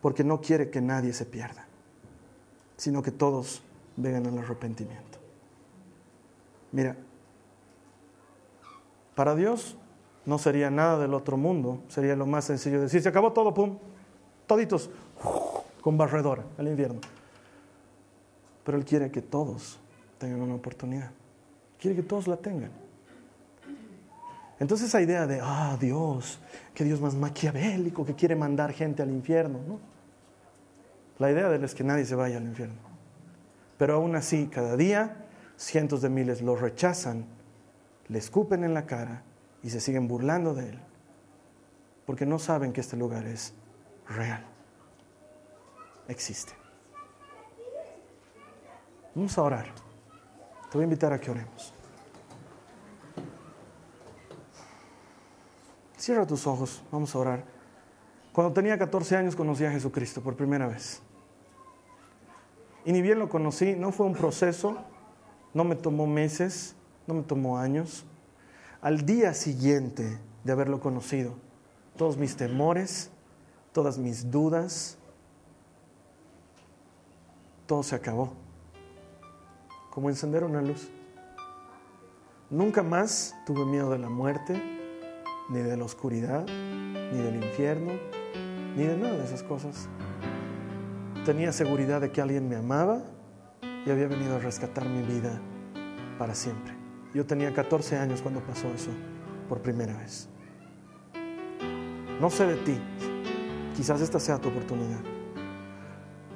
[0.00, 1.66] porque no quiere que nadie se pierda
[2.76, 3.62] sino que todos
[3.96, 5.18] vengan al arrepentimiento.
[6.72, 6.96] Mira,
[9.14, 9.76] para Dios
[10.26, 13.78] no sería nada del otro mundo, sería lo más sencillo decir, se acabó todo, pum,
[14.46, 14.90] toditos,
[15.80, 17.00] con barredora al invierno.
[18.64, 19.78] Pero Él quiere que todos
[20.18, 21.10] tengan una oportunidad,
[21.78, 22.70] quiere que todos la tengan.
[24.60, 26.38] Entonces esa idea de, ah, Dios,
[26.74, 29.78] que Dios más maquiavélico, que quiere mandar gente al infierno, ¿no?
[31.18, 32.80] La idea de él es que nadie se vaya al infierno.
[33.78, 37.26] Pero aún así, cada día, cientos de miles lo rechazan,
[38.08, 39.22] le escupen en la cara
[39.62, 40.78] y se siguen burlando de él.
[42.06, 43.54] Porque no saben que este lugar es
[44.08, 44.44] real.
[46.08, 46.52] Existe.
[49.14, 49.83] Vamos a orar.
[50.74, 51.72] Te voy a invitar a que oremos.
[55.96, 57.44] Cierra tus ojos, vamos a orar.
[58.32, 61.00] Cuando tenía 14 años conocí a Jesucristo por primera vez.
[62.84, 64.78] Y ni bien lo conocí, no fue un proceso,
[65.52, 66.74] no me tomó meses,
[67.06, 68.04] no me tomó años.
[68.82, 71.36] Al día siguiente de haberlo conocido,
[71.96, 73.10] todos mis temores,
[73.70, 74.98] todas mis dudas,
[77.68, 78.43] todo se acabó.
[79.94, 80.88] Como encender una luz.
[82.50, 84.60] Nunca más tuve miedo de la muerte,
[85.48, 87.92] ni de la oscuridad, ni del infierno,
[88.76, 89.88] ni de nada de esas cosas.
[91.24, 93.02] Tenía seguridad de que alguien me amaba
[93.86, 95.40] y había venido a rescatar mi vida
[96.18, 96.74] para siempre.
[97.14, 98.90] Yo tenía 14 años cuando pasó eso
[99.48, 100.28] por primera vez.
[102.20, 102.78] No sé de ti,
[103.76, 105.13] quizás esta sea tu oportunidad.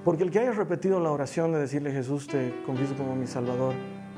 [0.08, 3.74] Porque el que haya repetido la oración de decirle Jesús te confieso como mi Salvador,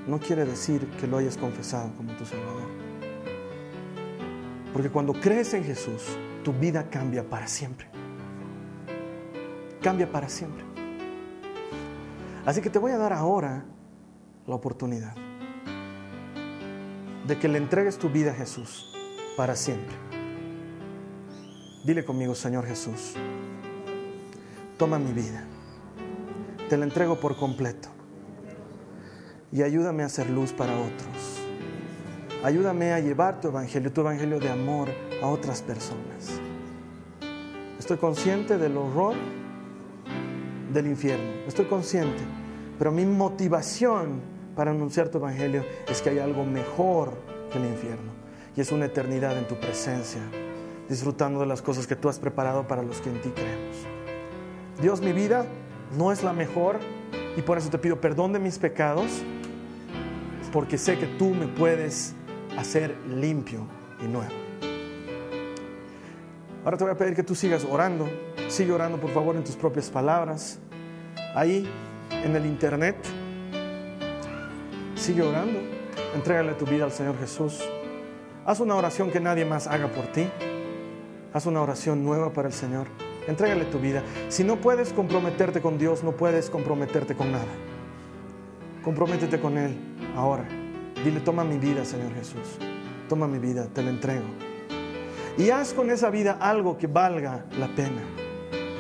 [0.07, 2.69] no quiere decir que lo hayas confesado como tu Salvador.
[4.73, 7.89] Porque cuando crees en Jesús, tu vida cambia para siempre.
[9.83, 10.63] Cambia para siempre.
[12.47, 13.65] Así que te voy a dar ahora
[14.47, 15.17] la oportunidad
[17.27, 18.95] de que le entregues tu vida a Jesús
[19.37, 19.97] para siempre.
[21.85, 23.15] Dile conmigo, Señor Jesús,
[24.79, 25.50] toma mi vida,
[26.71, 27.89] te la entrego por completo
[29.51, 31.41] y ayúdame a hacer luz para otros.
[32.45, 34.89] Ayúdame a llevar tu evangelio, tu evangelio de amor
[35.21, 36.41] a otras personas.
[37.77, 39.17] Estoy consciente del horror
[40.73, 42.23] del infierno, estoy consciente,
[42.79, 44.21] pero mi motivación
[44.55, 47.15] para anunciar tu evangelio es que hay algo mejor
[47.51, 48.13] que el infierno
[48.57, 50.21] y es una eternidad en tu presencia,
[50.89, 53.77] disfrutando de las cosas que tú has preparado para los que en ti creemos.
[54.81, 55.47] Dios, mi vida
[55.97, 56.79] no es la mejor
[57.37, 59.23] y por eso te pido perdón de mis pecados,
[60.53, 62.15] porque sé que tú me puedes
[62.59, 63.67] hacer limpio
[64.03, 64.33] y nuevo.
[66.65, 68.09] Ahora te voy a pedir que tú sigas orando.
[68.49, 70.59] Sigue orando, por favor, en tus propias palabras.
[71.35, 71.67] Ahí,
[72.11, 72.97] en el internet.
[74.95, 75.59] Sigue orando.
[76.15, 77.61] Entrégale tu vida al Señor Jesús.
[78.45, 80.29] Haz una oración que nadie más haga por ti.
[81.33, 82.89] Haz una oración nueva para el Señor.
[83.27, 84.03] Entrégale tu vida.
[84.29, 87.53] Si no puedes comprometerte con Dios, no puedes comprometerte con nada.
[88.83, 89.77] Comprométete con Él
[90.17, 90.49] ahora.
[91.05, 92.59] Dile, toma mi vida, Señor Jesús.
[93.09, 94.27] Toma mi vida, te la entrego.
[95.37, 98.03] Y haz con esa vida algo que valga la pena.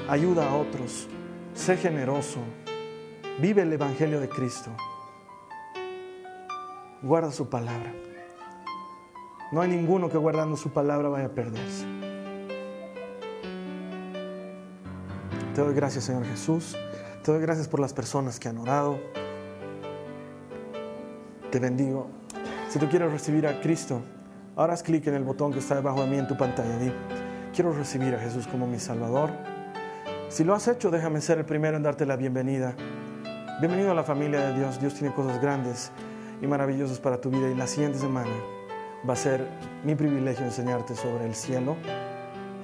[0.08, 1.08] Ayuda a otros.
[1.54, 2.40] Sé generoso.
[3.40, 4.70] Vive el Evangelio de Cristo.
[7.02, 7.92] Guarda su palabra.
[9.52, 11.99] No hay ninguno que guardando su palabra vaya a perderse.
[15.54, 16.76] Te doy gracias, Señor Jesús.
[17.24, 19.00] Te doy gracias por las personas que han orado.
[21.50, 22.08] Te bendigo.
[22.68, 24.00] Si tú quieres recibir a Cristo,
[24.54, 26.78] ahora haz clic en el botón que está debajo de mí en tu pantalla.
[26.78, 26.92] Di,
[27.52, 29.30] quiero recibir a Jesús como mi Salvador.
[30.28, 32.76] Si lo has hecho, déjame ser el primero en darte la bienvenida.
[33.58, 34.80] Bienvenido a la familia de Dios.
[34.80, 35.90] Dios tiene cosas grandes
[36.40, 37.50] y maravillosas para tu vida.
[37.50, 38.30] Y la siguiente semana
[39.06, 39.48] va a ser
[39.84, 41.74] mi privilegio enseñarte sobre el cielo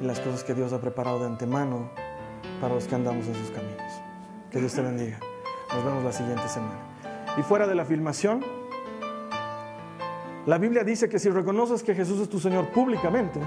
[0.01, 2.05] y las cosas que Dios ha preparado de antemano
[2.61, 3.92] para los que andamos en sus caminos.
[4.51, 5.18] Que Dios te bendiga.
[5.74, 6.78] Nos vemos la siguiente semana.
[7.36, 8.44] Y fuera de la filmación,
[10.47, 13.40] la Biblia dice que si reconoces que Jesús es tu Señor públicamente,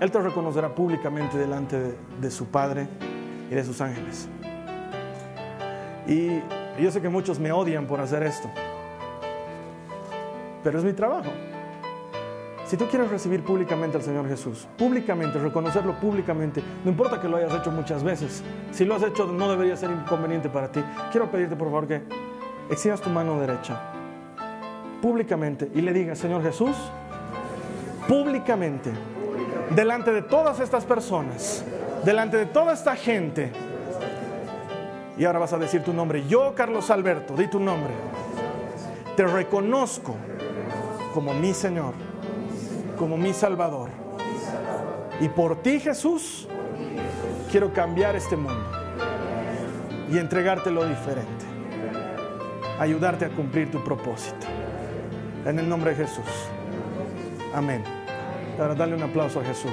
[0.00, 2.88] Él te reconocerá públicamente delante de, su Padre
[3.48, 4.28] y de sus ángeles.
[6.08, 6.40] Y
[6.82, 8.50] yo sé que muchos me odian por hacer esto,
[10.62, 11.30] pero es mi trabajo.
[12.66, 17.36] Si tú quieres recibir públicamente al Señor Jesús, públicamente, reconocerlo públicamente, no importa que lo
[17.36, 18.42] hayas hecho muchas veces,
[18.72, 20.82] si lo has hecho no debería ser inconveniente para ti.
[21.12, 22.02] Quiero pedirte por favor que
[22.68, 23.80] extiendas tu mano derecha
[25.00, 26.76] públicamente y le digas, Señor Jesús,
[28.08, 28.90] públicamente,
[29.70, 31.64] delante de todas estas personas,
[32.04, 33.52] delante de toda esta gente,
[35.16, 37.92] y ahora vas a decir tu nombre, yo Carlos Alberto, di tu nombre,
[39.14, 40.16] te reconozco
[41.14, 41.94] como mi Señor
[42.96, 43.90] como mi Salvador.
[45.20, 46.48] Y por ti, Jesús,
[47.50, 48.64] quiero cambiar este mundo
[50.10, 51.44] y entregarte lo diferente.
[52.78, 54.46] Ayudarte a cumplir tu propósito.
[55.44, 56.24] En el nombre de Jesús.
[57.54, 57.82] Amén.
[58.58, 59.72] Ahora dale un aplauso a Jesús.